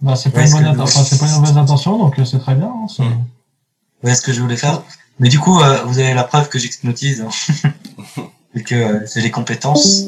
[0.00, 1.98] Bah, c'est pas, Ouais, une ce bonne que- intention, enfin, c'est pas une mauvaise intention,
[1.98, 2.68] donc euh, c'est très bien.
[2.68, 3.10] hein, c'est- Mm.
[3.12, 4.82] Vous voyez ce que je voulais faire
[5.20, 8.20] Mais du coup, euh, vous avez la preuve que j'hypnotise hein.
[8.54, 10.02] et que euh, j'ai les compétences.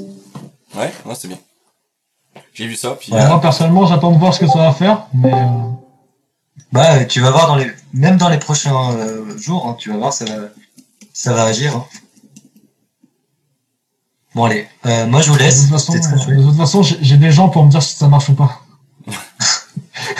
[0.74, 1.38] Ouais, ouais, c'est bien.
[2.54, 3.20] J'ai vu ça, puis Ouais.
[3.20, 5.46] euh, Moi, personnellement, j'attends de voir ce que ça va faire, mais euh,
[6.72, 9.90] Bah, euh, tu vas voir dans les, même dans les prochains euh, jours, hein, tu
[9.90, 10.34] vas voir, ça va,
[11.12, 11.76] ça va agir.
[11.76, 11.84] hein.
[14.34, 15.62] Bon allez, euh, moi je vous de laisse.
[15.62, 18.28] toute façon, de toute façon, j'ai j'ai des gens pour me dire si ça marche
[18.28, 18.60] ou pas.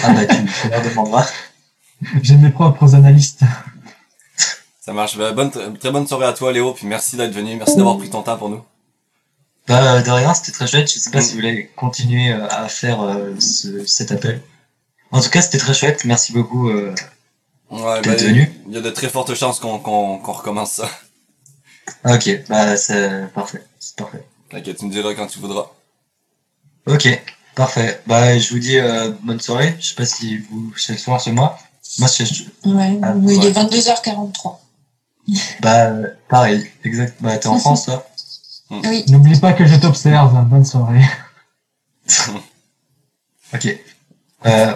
[0.03, 1.27] Ah bah tu, tu leur demanderas.
[2.23, 3.41] J'ai mes propres analystes.
[4.87, 5.19] Ça marche.
[5.19, 7.57] Bah, bonne, très bonne soirée à toi, Léo, puis merci d'être venu.
[7.57, 8.63] Merci d'avoir pris ton temps pour nous.
[9.69, 10.91] Bah euh, de rien, c'était très chouette.
[10.91, 11.23] Je sais pas Mm.
[11.23, 14.41] si vous voulez continuer euh, à faire euh, ce, cet appel.
[15.11, 16.05] En tout cas, c'était très chouette.
[16.05, 16.71] Merci beaucoup.
[16.71, 16.95] euh,
[17.69, 20.71] Ouais, T'es bah, venu il y a de très fortes chances qu'on, qu'on, qu'on recommence
[20.75, 20.89] ça.
[22.05, 24.25] Ok, bah c'est parfait, c'est parfait.
[24.51, 25.67] T'inquiète, tu me diras quand tu voudras.
[26.87, 27.09] Ok,
[27.57, 28.01] parfait.
[28.07, 29.75] Bah je vous dis euh, bonne soirée.
[29.81, 31.59] Je sais pas si vous c'est le soir chez moi.
[31.99, 32.23] Moi c'est
[32.65, 33.65] Ouais, Ah, oui, il est ouais.
[33.65, 34.59] 22h43.
[35.61, 37.17] bah euh, pareil, exact.
[37.21, 38.07] Bah t'es en France toi.
[38.71, 39.05] Oui.
[39.09, 40.45] N'oublie pas que je t'observe.
[40.47, 41.05] Bonne soirée.
[43.55, 43.79] Ok.
[44.45, 44.75] Euh,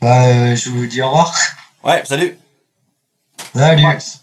[0.00, 1.34] bah, euh, je vous dis au revoir.
[1.82, 2.38] Ouais, salut!
[3.54, 3.82] Salut.
[3.82, 4.20] Max.